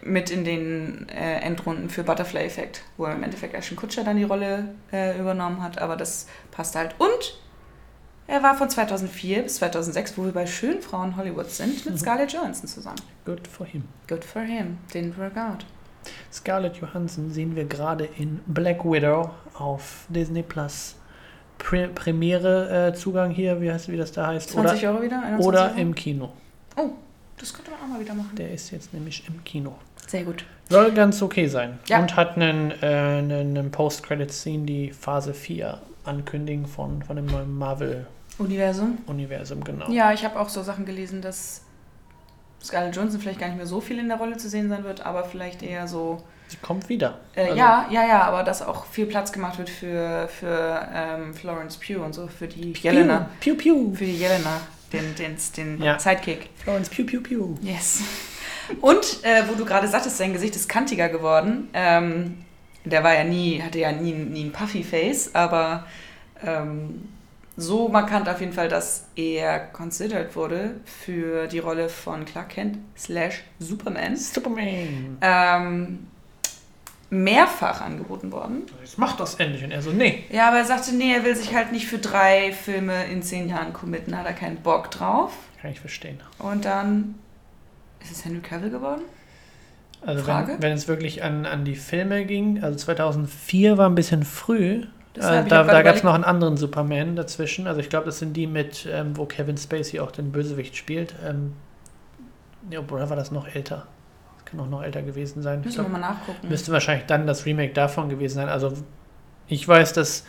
[0.03, 4.17] mit in den äh, Endrunden für Butterfly Effect, wo er im Endeffekt Ashton Kutcher dann
[4.17, 6.95] die Rolle äh, übernommen hat, aber das passt halt.
[6.99, 7.39] Und
[8.27, 11.97] er war von 2004 bis 2006, wo wir bei schönen Frauen Hollywood sind, mit Mhm.
[11.99, 12.99] Scarlett Johansson zusammen.
[13.25, 13.83] Good for him.
[14.07, 15.65] Good for him, didn't work out.
[16.31, 20.95] Scarlett Johansson sehen wir gerade in Black Widow auf Disney Plus.
[21.57, 24.51] Pre Premiere-Zugang hier, wie, heißt, wie das da heißt.
[24.51, 25.17] 20 oder, Euro wieder?
[25.21, 25.79] 21 oder Euro?
[25.79, 26.33] im Kino.
[26.75, 26.89] Oh,
[27.39, 28.35] das könnte man auch mal wieder machen.
[28.35, 29.75] Der ist jetzt nämlich im Kino.
[30.07, 30.45] Sehr gut.
[30.69, 31.79] Soll ganz okay sein.
[31.87, 31.99] Ja.
[31.99, 37.57] Und hat einen, äh, einen, einen Post-Credit-Scene, die Phase 4 ankündigen von, von dem neuen
[37.57, 39.63] Marvel-Universum, Universum.
[39.63, 39.89] genau.
[39.91, 41.61] Ja, ich habe auch so Sachen gelesen, dass
[42.63, 45.05] Scarlett Johansson vielleicht gar nicht mehr so viel in der Rolle zu sehen sein wird,
[45.05, 46.23] aber vielleicht eher so.
[46.47, 47.19] Sie kommt wieder.
[47.35, 51.33] Äh, Also- ja, ja, ja, aber dass auch viel Platz gemacht wird für, für ähm,
[51.33, 53.29] Florence Pugh und so, für die Jelena.
[53.41, 54.61] Piu, piu, Für die Jelena,
[54.93, 55.99] den, den, den Ja.
[55.99, 56.49] Sidekick.
[56.63, 57.55] Florence Piu, piu, piu.
[57.61, 58.01] Yes.
[58.82, 61.70] Und äh, wo du gerade sagtest, sein Gesicht ist kantiger geworden.
[61.74, 62.45] Ähm,
[62.86, 65.86] der war ja nie, hatte ja nie, nie ein Puffy-Face, aber
[66.45, 67.09] ähm,
[67.57, 72.78] so markant auf jeden Fall, dass er considered wurde für die Rolle von Clark Kent
[72.95, 74.15] slash Superman.
[74.15, 75.18] Superman.
[75.22, 76.07] Ähm,
[77.09, 78.63] mehrfach angeboten worden.
[78.82, 79.63] Jetzt macht das endlich.
[79.63, 80.26] Und er so, nee.
[80.30, 83.49] Ja, aber er sagte, nee, er will sich halt nicht für drei Filme in zehn
[83.49, 85.34] Jahren committen, hat er keinen Bock drauf.
[85.61, 86.20] Kann ich verstehen.
[86.38, 87.15] Und dann
[88.01, 89.01] ist es Henry Cavill geworden?
[90.05, 90.53] Also Frage?
[90.53, 94.83] wenn, wenn es wirklich an, an die Filme ging, also 2004 war ein bisschen früh.
[95.15, 97.65] Äh, da da gab es noch einen anderen Superman dazwischen.
[97.65, 101.15] Also ich glaube, das sind die mit, ähm, wo Kevin Spacey auch den Bösewicht spielt.
[101.27, 101.53] Ähm,
[102.69, 103.87] ja, oder war das noch älter?
[104.35, 105.61] Das kann auch noch älter gewesen sein.
[105.61, 106.47] Müssen wir glaub, mal nachgucken.
[106.47, 108.49] müsste wahrscheinlich dann das Remake davon gewesen sein.
[108.49, 108.73] Also
[109.47, 110.25] ich weiß, dass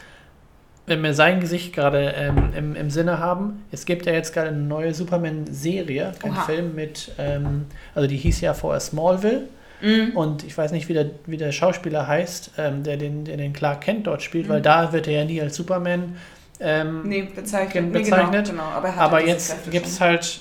[0.88, 4.48] wenn wir sein Gesicht gerade ähm, im, im Sinne haben, es gibt ja jetzt gerade
[4.48, 6.34] eine neue Superman-Serie, ein.
[6.46, 9.48] Film mit, ähm, also die hieß ja vorher Smallville.
[9.80, 10.16] Mhm.
[10.16, 13.52] Und ich weiß nicht, wie der, wie der Schauspieler heißt, ähm, der, den, der den
[13.52, 14.52] Clark Kent dort spielt, Mhm.
[14.54, 16.16] weil da wird er ja nie als Superman
[16.60, 17.72] ähm, Nee, bezeichnet.
[17.72, 18.46] Ge- Nee, bezeichnet.
[18.48, 18.76] Genau, genau.
[18.76, 20.40] Aber, er aber jetzt gibt es halt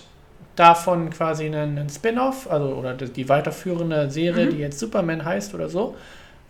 [0.56, 4.50] davon quasi einen, einen Spin-off, also oder die, die weiterführende Serie, Mhm.
[4.52, 5.96] die jetzt Superman heißt oder so,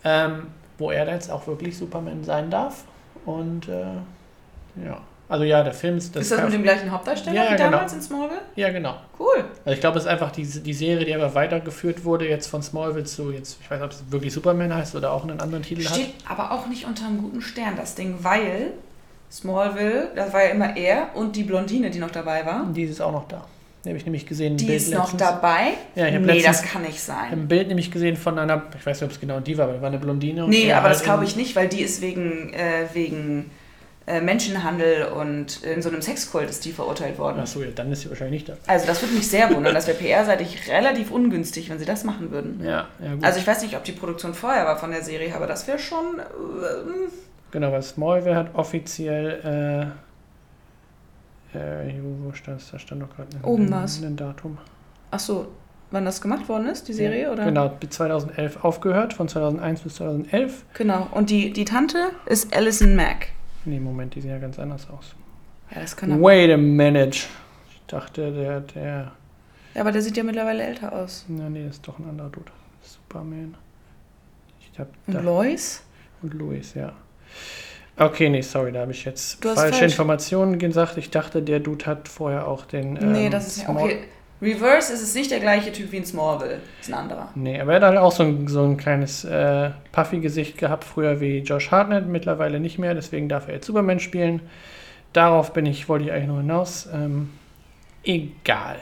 [0.04, 0.46] ähm,
[0.78, 2.84] wo er jetzt auch wirklich Superman sein darf.
[3.28, 7.52] Und äh, ja, also ja, der Film ist ist das mit dem gleichen Hauptdarsteller Ja,
[7.52, 7.70] wie genau.
[7.72, 8.40] damals in Smallville?
[8.56, 8.96] Ja, genau.
[9.18, 9.44] Cool.
[9.66, 12.62] Also ich glaube, es ist einfach die, die Serie, die aber weitergeführt wurde, jetzt von
[12.62, 15.62] Smallville zu jetzt, ich weiß nicht, ob es wirklich Superman heißt oder auch einen anderen
[15.62, 15.94] Titel hat.
[15.94, 18.72] Steht aber auch nicht unter einem guten Stern, das Ding, weil
[19.30, 22.64] Smallville, das war ja immer er und die Blondine, die noch dabei war.
[22.72, 23.44] Die ist auch noch da.
[23.84, 24.56] Die habe ich nämlich gesehen.
[24.56, 25.20] Die Bild ist noch letztens.
[25.22, 25.60] dabei?
[25.94, 27.30] Ja, ich nee, letztens- das kann nicht Ich sein.
[27.30, 29.64] habe ein Bild nämlich gesehen von einer, ich weiß nicht, ob es genau die war,
[29.66, 30.48] aber die war eine Blondine.
[30.48, 33.50] Nee, er aber das glaube ich nicht, weil die ist wegen, äh, wegen
[34.06, 37.40] äh, Menschenhandel und in so einem Sexkult ist die verurteilt worden.
[37.40, 38.56] Achso, ja, dann ist sie wahrscheinlich nicht da.
[38.66, 39.74] Also das würde mich sehr wundern.
[39.74, 42.60] Das wäre PR-seitig relativ ungünstig, wenn sie das machen würden.
[42.64, 43.22] Ja, ja gut.
[43.22, 45.78] Also ich weiß nicht, ob die Produktion vorher war von der Serie, aber das wäre
[45.78, 46.18] schon...
[46.18, 47.10] Äh,
[47.52, 49.92] genau, weil Smallville hat offiziell,
[51.54, 51.92] äh,
[52.22, 52.70] wo stand das?
[52.70, 54.02] Da stand doch gerade ein, Oben war's.
[54.02, 54.58] ein Datum.
[55.10, 55.48] ach so,
[55.90, 57.22] wann das gemacht worden ist, die Serie?
[57.24, 57.44] Ja, oder?
[57.46, 60.64] Genau, bis 2011 aufgehört, von 2001 bis 2011.
[60.74, 61.08] Genau.
[61.12, 63.28] Und die, die Tante ist Alison Mack.
[63.64, 65.14] Nee, Moment, die sehen ja ganz anders aus.
[65.74, 66.22] Ja, das kann.
[66.22, 67.10] Wait a minute.
[67.70, 69.12] Ich dachte, der, der,
[69.74, 71.24] Ja, aber der sieht ja mittlerweile älter aus.
[71.28, 72.50] na nee, das ist doch ein anderer Dude.
[72.82, 73.54] Superman.
[74.72, 75.82] Ich hab Und Lois?
[76.22, 76.92] und Louis, ja.
[77.98, 79.92] Okay, nee, sorry, da habe ich jetzt Du falsche falsch.
[79.92, 80.96] Informationen gesagt.
[80.98, 82.92] Ich dachte, der Dude hat vorher auch den.
[82.94, 83.70] nee, ähm, das ist ja.
[83.70, 84.04] Okay.
[84.40, 86.60] Reverse ist es nicht der gleiche Typ wie in Smallville.
[86.80, 87.28] Ist ein anderer.
[87.34, 91.20] Nee, aber er hat halt auch so ein, so ein kleines äh, Puffy-Gesicht gehabt, früher
[91.20, 94.40] wie Josh Hartnett, mittlerweile nicht mehr, deswegen darf er jetzt Superman spielen.
[95.12, 96.88] Darauf bin ich, wollte ich eigentlich nur hinaus.
[96.94, 97.30] Ähm,
[98.04, 98.76] egal.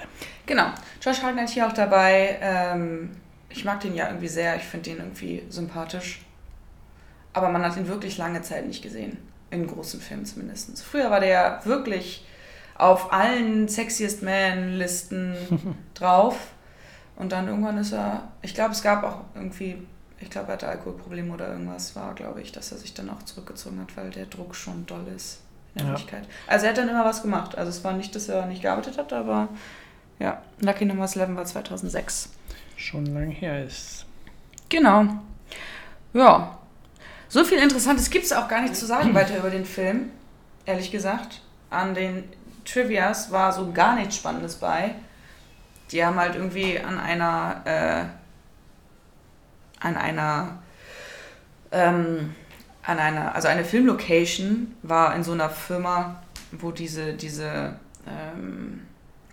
[0.44, 0.66] Genau.
[1.00, 2.36] Josh Hartnett hier auch dabei.
[2.42, 3.12] Ähm,
[3.48, 4.56] ich mag den ja irgendwie sehr.
[4.56, 6.20] Ich finde den irgendwie sympathisch.
[7.36, 9.18] Aber man hat ihn wirklich lange Zeit nicht gesehen.
[9.50, 10.82] In großen Filmen zumindest.
[10.82, 12.24] Früher war der ja wirklich
[12.76, 15.36] auf allen Sexiest Man-Listen
[15.94, 16.36] drauf.
[17.14, 18.28] Und dann irgendwann ist er.
[18.40, 19.86] Ich glaube, es gab auch irgendwie.
[20.18, 23.22] Ich glaube, er hatte Alkoholprobleme oder irgendwas war, glaube ich, dass er sich dann auch
[23.24, 25.40] zurückgezogen hat, weil der Druck schon doll ist
[25.74, 25.90] in der Ja.
[25.90, 26.24] Wirklichkeit.
[26.46, 27.56] Also er hat dann immer was gemacht.
[27.58, 29.48] Also es war nicht, dass er nicht gearbeitet hat, aber
[30.18, 32.30] ja, Lucky Number 11 war 2006.
[32.76, 34.06] Schon lang her ist.
[34.70, 35.04] Genau.
[36.14, 36.55] Ja.
[37.36, 40.08] So viel Interessantes gibt es auch gar nicht zu sagen weiter über den Film,
[40.64, 41.42] ehrlich gesagt.
[41.68, 42.24] An den
[42.64, 44.94] Trivias war so gar nichts Spannendes bei.
[45.92, 48.04] Die haben halt irgendwie an einer, äh,
[49.86, 50.62] an einer,
[51.72, 52.34] ähm,
[52.82, 56.22] an einer, also eine Filmlocation war in so einer Firma,
[56.52, 58.86] wo diese, diese, ähm,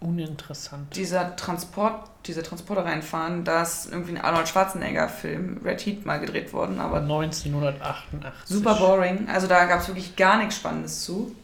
[0.04, 0.96] Uninteressant.
[0.96, 6.54] dieser Transport, diese Transporter reinfahren, da ist irgendwie ein Arnold Schwarzenegger-Film, Red Heat, mal gedreht
[6.54, 8.32] worden, aber 1988.
[8.46, 9.28] super boring.
[9.30, 11.36] Also da gab es wirklich gar nichts Spannendes zu.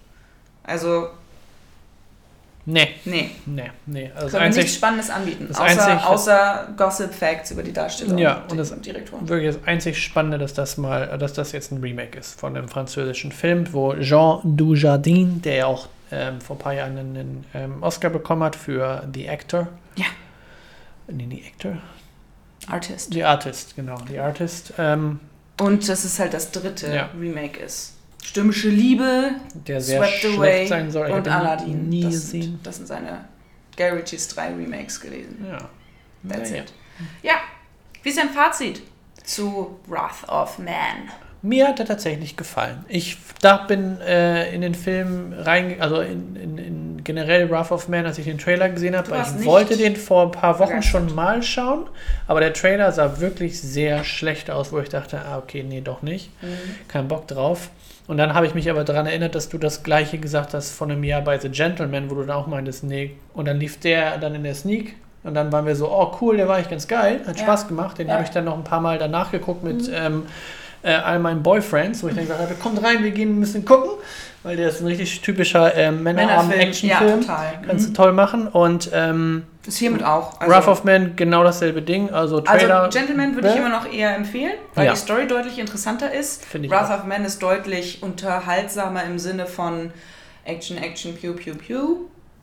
[0.63, 1.09] Also,
[2.71, 3.31] Nee, Nee.
[3.45, 4.11] nee, nee.
[4.13, 5.47] Also das Können wir nichts einzig, Spannendes anbieten.
[5.51, 9.27] außer, einzig- außer Gossip Facts über die Darsteller Ja, und, und das- Direktoren.
[9.27, 12.67] wirklich das einzig Spannende, dass das mal, dass das jetzt ein Remake ist von einem
[12.67, 17.81] französischen Film, wo Jean Dujardin, der ja auch ähm, vor ein paar Jahren einen ähm,
[17.83, 19.67] Oscar bekommen hat für The Actor.
[19.95, 20.05] Ja.
[21.07, 21.77] Nee, The Actor?
[22.67, 23.13] Artist.
[23.13, 23.95] The Artist, genau.
[24.07, 24.73] The Artist.
[24.77, 25.19] Ähm,
[25.59, 27.09] Und dass es halt das dritte Ja.
[27.19, 27.95] Remake ist.
[28.29, 29.31] Stürmische Liebe,
[29.67, 31.07] der sehr Swept schlecht Away sein soll.
[31.09, 31.89] Ich und Aladdin.
[31.89, 32.41] Nie das, gesehen.
[32.43, 33.25] sind, das sind seine
[33.79, 35.43] Ritchies drei Remakes gewesen.
[35.49, 35.57] Ja.
[36.27, 36.61] That's Naja.
[36.63, 36.73] it.
[37.23, 37.33] Ja,
[38.03, 38.83] wie ist dein Fazit
[39.23, 41.09] zu Wrath of Man?
[41.41, 42.85] Mir hat er tatsächlich gefallen.
[42.87, 47.87] Ich da bin äh, in den Film rein, also in, in, in generell Wrath of
[47.87, 50.83] Man, als ich den Trailer gesehen habe, weil ich wollte den vor ein paar Wochen
[50.83, 51.87] schon mal schauen,
[52.27, 56.03] aber der Trailer sah wirklich sehr schlecht aus, wo ich dachte, ah okay, nee, doch
[56.03, 56.29] nicht,
[56.89, 57.69] kein Bock drauf.
[58.09, 60.89] Und dann habe ich mich aber daran erinnert, dass du das gleiche gesagt hast von
[60.89, 64.17] einem Jahr bei The Gentleman, wo du dann auch meintest, nee, und dann lief der
[64.17, 66.87] dann in der Sneak und dann waren wir so, oh cool, der war eigentlich ganz
[66.87, 67.43] geil, hat Ja.
[67.43, 68.15] Spaß gemacht, den Ja.
[68.15, 70.23] habe ich dann noch ein paar Mal danach geguckt mit ähm,
[70.81, 73.63] äh, all meinen Boyfriends, wo ich dann gesagt habe, kommt rein, wir gehen ein bisschen
[73.63, 73.91] gucken,
[74.43, 77.59] weil der ist ein richtig typischer ähm, Männerfilm, ja, total.
[77.65, 77.93] Kannst du Mhm.
[77.95, 78.47] toll machen.
[78.47, 80.39] Und ähm, Das hiermit auch.
[80.41, 82.09] Wrath of Man, genau dasselbe Ding.
[82.11, 82.83] Also Trailer.
[82.83, 83.59] Also Gentleman würde ich Bäh.
[83.59, 84.91] immer noch eher empfehlen, weil Ja.
[84.93, 86.45] die Story deutlich interessanter ist.
[86.53, 86.99] Ich Wrath auch.
[86.99, 89.91] of Man ist deutlich unterhaltsamer im Sinne von
[90.45, 91.95] Action, Action, Pew, Pew, Pew.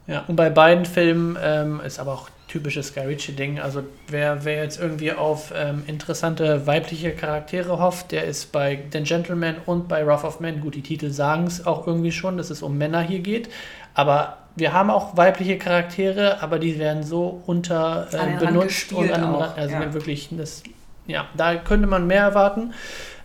[0.07, 3.59] Ja, und bei beiden Filmen ähm, ist aber auch typisches Guy Ritchie-Ding.
[3.59, 9.01] Also wer, wer jetzt irgendwie auf ähm, interessante weibliche Charaktere hofft, der ist bei The
[9.03, 12.51] Gentleman und bei Wrath of Man, gut, die Titel sagen es auch irgendwie schon, dass
[12.51, 13.49] es um Männer hier geht.
[13.95, 19.21] Aber wir haben auch weibliche Charaktere, aber die werden so unter äh, benutzt und an
[19.21, 19.93] den auch, also ja.
[19.93, 20.63] wirklich, das,
[21.07, 22.73] ja, da könnte man mehr erwarten.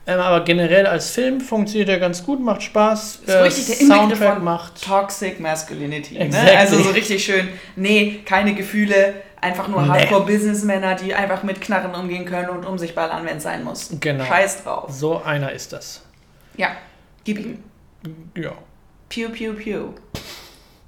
[0.08, 3.20] Ähm, aber generell als Film funktioniert er ganz gut, macht Spaß.
[3.26, 4.84] So richtig der Inbegriff Soundtrack von macht.
[4.84, 6.18] Toxic Masculinity.
[6.18, 6.52] Exactly.
[6.52, 6.58] Ne?
[6.60, 9.90] Also so richtig schön, nee, keine Gefühle, einfach nur Nee.
[9.90, 13.92] Hardcore-Businessmänner, die einfach mit Knarren umgehen können und um sich ballern, wenn es sein muss.
[14.00, 14.26] Genau.
[14.26, 14.92] Scheiß drauf.
[14.92, 16.02] So einer ist das.
[16.58, 16.70] Ja,
[17.24, 17.64] gib ihm.
[18.36, 18.54] Ja.
[19.10, 19.90] Pew, pew, pew.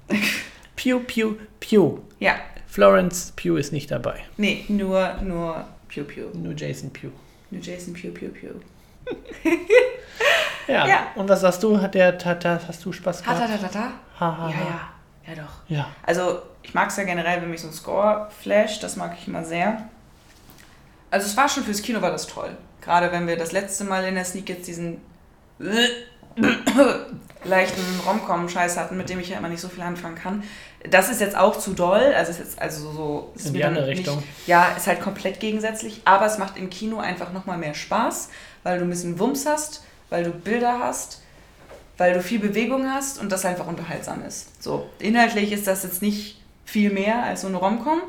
[0.76, 1.98] Pew, pew, pew.
[2.18, 2.34] Ja,
[2.66, 4.20] Florence Pugh ist nicht dabei.
[4.36, 6.26] nee, nur, nur pew, pew.
[6.34, 7.12] Nur Jason Pugh.
[7.50, 8.50] Nur Jason Pew, pew, pew.
[10.66, 10.86] Ja.
[10.86, 10.98] Ja.
[11.16, 11.78] Und was sagst du?
[11.80, 13.50] Hat der Tata, hast du Spaß Ha, gehabt?
[13.50, 13.90] ta, ta, ta, ta.
[14.20, 14.60] Ha, ha, Ja, ha.
[15.26, 15.34] ja.
[15.34, 15.52] Ja, doch.
[15.68, 15.86] Ja.
[16.06, 18.82] Also, ich mag es ja generell, wenn mich so ein Score flasht.
[18.82, 19.82] Das mag ich immer sehr.
[21.10, 22.56] Also, es war schon fürs Kino war das toll.
[22.80, 25.02] Gerade wenn wir das letzte Mal in der Sneak jetzt diesen
[27.44, 30.42] leichten Romcom-Scheiß hatten, mit dem ich ja immer nicht so viel anfangen kann.
[30.88, 32.12] Das ist jetzt auch zu doll.
[32.16, 33.32] Also, ist jetzt also so.
[33.34, 34.22] ist In die andere nicht- Richtung.
[34.46, 36.02] Ja, ist halt komplett gegensätzlich.
[36.04, 38.30] Aber es macht im Kino einfach nochmal mehr Spaß,
[38.64, 41.20] weil du ein bisschen Wumms hast, weil du Bilder hast
[41.96, 44.60] weil du viel Bewegung hast und das einfach unterhaltsam ist.
[44.60, 48.00] So, inhaltlich ist das jetzt nicht viel mehr als so eine Romcom,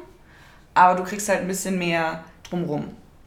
[0.73, 2.85] aber du kriegst halt ein bisschen mehr drumrum.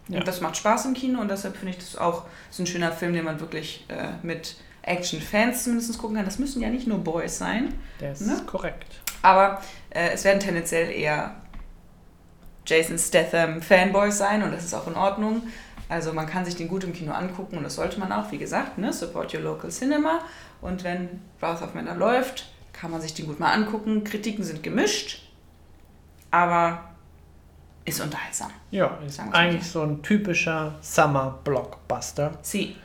[0.09, 0.19] Ja.
[0.19, 2.91] Und das macht Spaß im Kino und deshalb finde ich das auch so ein schöner
[2.91, 6.25] Film, den man wirklich äh, mit Action-Fans zumindest gucken kann.
[6.25, 8.43] Das müssen ja nicht nur Boys sein, ist Ne?
[8.45, 9.01] korrekt.
[9.23, 11.37] aber äh, es werden tendenziell eher
[12.67, 15.43] Jason Statham Fanboys sein und das ist auch in Ordnung.
[15.89, 18.39] Also man kann sich den gut im Kino angucken und das sollte man auch, wie
[18.39, 18.93] gesagt, ne?
[18.93, 20.21] support your local cinema.
[20.61, 24.05] Und wenn Wrath of da läuft, kann man sich den gut mal angucken.
[24.05, 25.23] Kritiken sind gemischt,
[26.31, 26.85] aber
[27.85, 28.51] ist unterhaltsam.
[28.71, 32.77] Ja, ist eigentlich so ein typischer Summer-Blockbuster, Sie.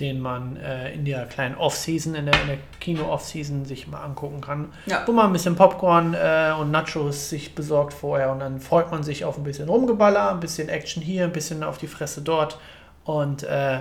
[0.00, 4.72] Den man äh, in der kleinen Off-Season, in der, der Kino-Off-Season sich mal angucken kann.
[4.86, 5.02] Ja.
[5.06, 9.02] Wo man ein bisschen Popcorn äh, und Nachos sich besorgt vorher und dann freut man
[9.02, 12.58] sich auf ein bisschen Rumgeballer, ein bisschen Action hier, ein bisschen auf die Fresse dort
[13.04, 13.80] und äh,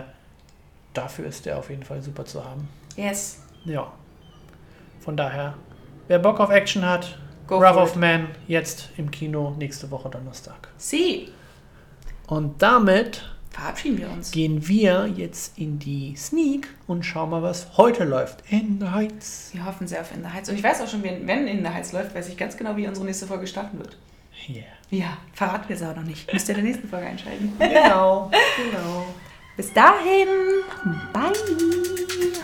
[0.94, 2.68] dafür ist der auf jeden Fall super zu haben.
[2.96, 3.44] Yes.
[3.66, 3.92] Ja.
[5.00, 5.56] Von daher,
[6.08, 7.96] wer Bock auf Action hat, Go Wrath for of.
[7.96, 10.70] Man jetzt im Kino nächste Woche Donnerstag.
[10.78, 11.30] Sie.
[12.28, 13.24] Und damit
[13.56, 14.32] verabschieden wir uns.
[14.32, 18.44] Gehen wir jetzt in die Sneak und schauen mal, was heute läuft.
[18.50, 19.52] In the Heights.
[19.54, 20.50] Wir hoffen sehr auf In the Heights.
[20.50, 22.86] Und ich weiß auch schon, wenn In the Heights läuft, weiß ich ganz genau, wie
[22.86, 23.98] unsere nächste Folge starten wird.
[24.50, 24.66] Yeah.
[24.90, 26.32] Ja, verraten wir es auch noch nicht.
[26.32, 27.54] Müsst ihr in der nächsten Folge entscheiden.
[27.60, 29.06] genau, genau.
[29.56, 30.28] Bis dahin.
[31.14, 31.32] Bye.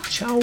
[0.08, 0.40] Ciao.